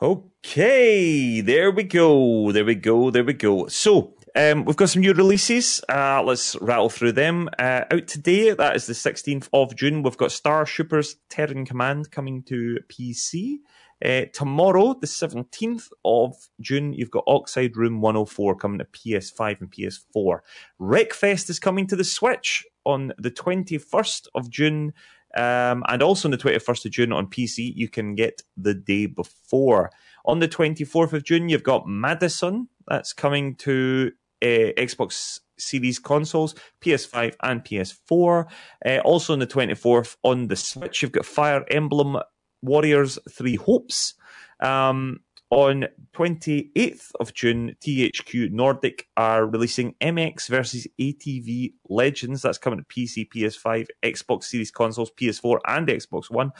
[0.00, 2.50] Okay, there we go.
[2.50, 3.10] There we go.
[3.10, 3.68] There we go.
[3.68, 5.80] So, um, we've got some new releases.
[5.88, 7.48] Uh, let's rattle through them.
[7.58, 10.02] Uh, out today, that is the 16th of June.
[10.02, 13.58] We've got Starship Troopers Terran Command coming to PC.
[14.04, 19.70] Uh, tomorrow, the 17th of June, you've got Oxide Room 104 coming to PS5 and
[19.70, 20.40] PS4.
[20.80, 24.92] Wreckfest is coming to the Switch on the 21st of June.
[25.34, 29.06] Um, and also on the 21st of June on PC, you can get the day
[29.06, 29.90] before.
[30.26, 32.68] On the 24th of June, you've got Madison.
[32.88, 34.12] That's coming to
[34.42, 38.46] uh, Xbox Series consoles, PS5 and PS4.
[38.84, 42.18] Uh, also on the 24th on the Switch, you've got Fire Emblem
[42.62, 44.14] Warriors Three Hopes.
[44.60, 45.20] Um,
[45.50, 52.40] on 28th of June, THQ Nordic are releasing MX versus ATV Legends.
[52.40, 56.52] That's coming to PC, PS5, Xbox Series consoles, PS4, and Xbox One.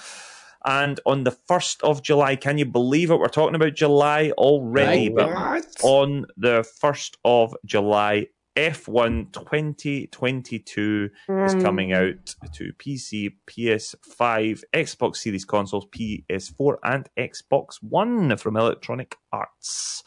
[0.67, 3.19] And on the 1st of July, can you believe it?
[3.19, 5.09] We're talking about July already.
[5.09, 5.15] Right.
[5.17, 5.77] But What?
[5.83, 8.27] on the 1st of July,
[8.57, 18.37] F1 2022 is coming out to PC, PS5, Xbox Series consoles, PS4, and Xbox One
[18.37, 20.03] from Electronic Arts.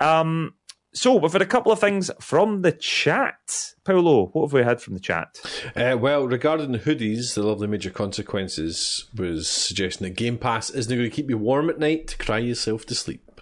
[0.00, 0.54] Um,
[0.92, 3.74] so we've had a couple of things from the chat.
[3.84, 5.38] Paolo, what have we had from the chat?
[5.76, 10.94] Uh, well, regarding the hoodies, the lovely Major Consequences was suggesting that Game Pass isn't
[10.96, 13.40] going to keep you warm at night to cry yourself to sleep.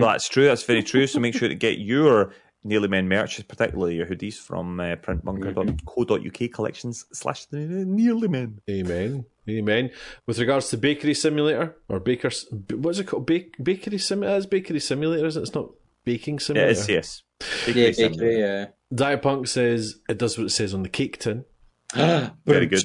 [0.00, 0.44] That's true.
[0.44, 1.06] That's very true.
[1.06, 2.32] So make sure to get your
[2.64, 8.60] Nearly Men merch, particularly your hoodies from uh, printbunker.co.uk collections slash the Nearly Men.
[8.70, 9.24] Amen.
[9.48, 9.90] Amen.
[10.26, 13.26] With regards to Bakery Simulator, or Baker's, what's it called?
[13.26, 14.36] Bake, bakery Simulator?
[14.36, 15.46] It's Bakery Simulator, isn't it?
[15.46, 15.70] It's not
[16.04, 16.70] Baking It Simulator.
[16.70, 17.22] is, yes.
[17.66, 18.66] Yeah, bakery, yeah.
[18.94, 21.44] Diet Punk says it does what it says on the cake tin.
[21.94, 22.84] Very good.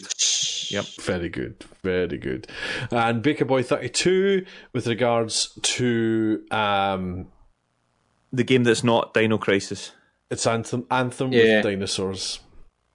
[0.70, 0.86] Yep.
[1.02, 2.48] Very good, very good.
[2.92, 7.28] And Baker Boy thirty two with regards to um,
[8.34, 9.92] The game that's not Dino Crisis.
[10.30, 11.58] it's Anthem Anthem Yeah.
[11.58, 12.40] with dinosaurs.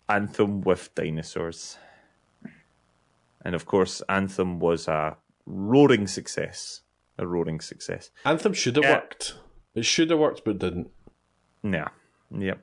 [0.09, 1.79] Anthem with dinosaurs.
[3.45, 6.83] And of course, Anthem was a roaring success.
[7.19, 8.11] A roaring success.
[8.25, 8.95] Anthem should have Yeah.
[8.95, 9.35] worked.
[9.75, 10.91] It should have worked, but didn't.
[11.63, 11.89] Yeah.
[12.31, 12.63] Yep.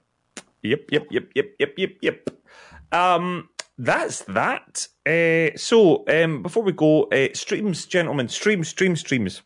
[0.62, 2.30] Yep, yep, yep, yep, yep, yep, yep.
[2.92, 4.88] Um, that's that.
[5.06, 9.42] Uh, so, um, before we go, uh, streams, gentlemen, streams, streams, streams.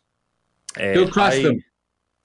[0.78, 1.64] Uh, Don't cross I- them.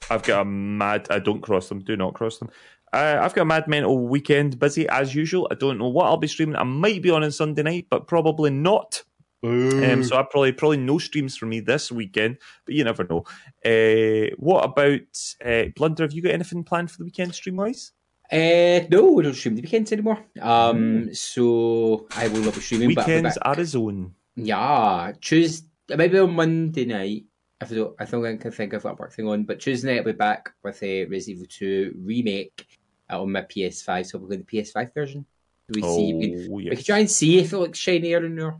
[0.09, 1.07] I've got a mad.
[1.09, 1.79] I don't cross them.
[1.79, 2.49] Do not cross them.
[2.91, 5.47] Uh, I've got a mad mental weekend busy as usual.
[5.51, 6.55] I don't know what I'll be streaming.
[6.55, 9.03] I might be on on Sunday night, but probably not.
[9.41, 13.23] Um, so I probably probably no streams for me this weekend, but you never know.
[13.63, 15.01] Uh, what about
[15.45, 16.03] uh, Blunder?
[16.03, 17.93] Have you got anything planned for the weekend stream wise?
[18.31, 20.25] Uh, no, we don't stream the weekends anymore.
[20.41, 22.93] Um, so I will not be streaming.
[22.93, 23.47] but Weekends back.
[23.47, 24.13] are his own.
[24.35, 27.23] Yeah, Tuesday, maybe on Monday night.
[27.61, 29.43] If I don't, I think I can think of what I'm working on.
[29.43, 32.65] But Tuesday night I'll be back with a Resident Evil 2 remake
[33.09, 34.05] on my PS5.
[34.05, 35.25] So we'll go to the PS5 version.
[35.71, 38.35] Do We see, we, Oh, we can try and see if it looks shinier in
[38.35, 38.55] there.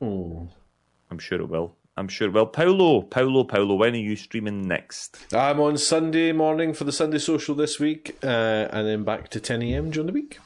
[0.00, 0.48] Oh,
[1.10, 1.76] I'm sure it will.
[1.96, 2.46] I'm sure it will.
[2.46, 5.18] Paolo, Paolo, Paolo, when are you streaming next?
[5.32, 8.26] I'm on Sunday morning for the Sunday social this week, uh,
[8.70, 9.90] and then back to 10 a.m.
[9.90, 10.38] during the week.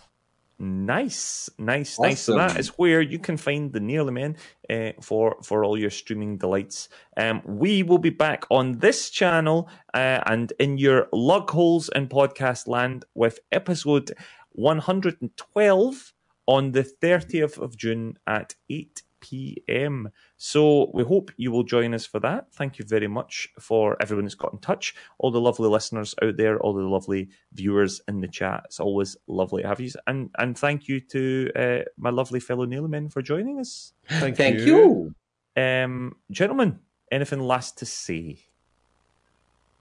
[0.61, 2.21] Nice, nice, nice.
[2.23, 4.37] So that is where you can find the Nearly Men
[4.69, 6.89] uh, for for all your streaming delights.
[7.17, 12.09] Um, we will be back on this channel uh, and in your lug holes in
[12.09, 14.13] podcast land with episode
[14.51, 16.13] 112
[16.49, 20.11] on the 30th of June at 8 p.m.
[20.37, 22.53] So we hope you will join us for that.
[22.53, 26.37] Thank you very much for everyone that's got in touch, all the lovely listeners out
[26.37, 28.63] there, all the lovely viewers in the chat.
[28.67, 32.67] It's always lovely to have you, and and thank you to uh, my lovely fellow
[32.67, 33.93] Neilman for joining us.
[34.09, 35.15] Thank, Thank you.
[35.57, 36.81] Um, gentlemen,
[37.11, 38.39] anything last to say?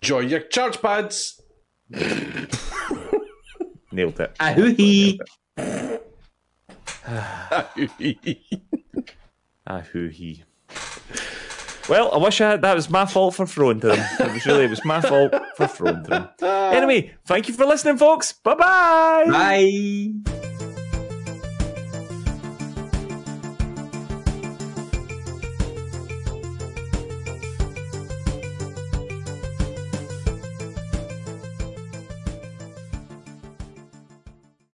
[0.02, 1.42] Enjoy your charge pads.
[3.92, 4.36] Nailed it.
[4.40, 5.20] Ahoo-hee.
[9.68, 10.44] Ah, hoo he.
[11.90, 12.62] Well, I wish I had.
[12.62, 14.06] That was my fault for throwing to them.
[14.20, 16.30] It was really, it was my fault for throwing to them.
[16.78, 18.34] Anyway, thank you for listening, folks.
[18.34, 19.26] Bye-bye.
[19.28, 20.34] Bye.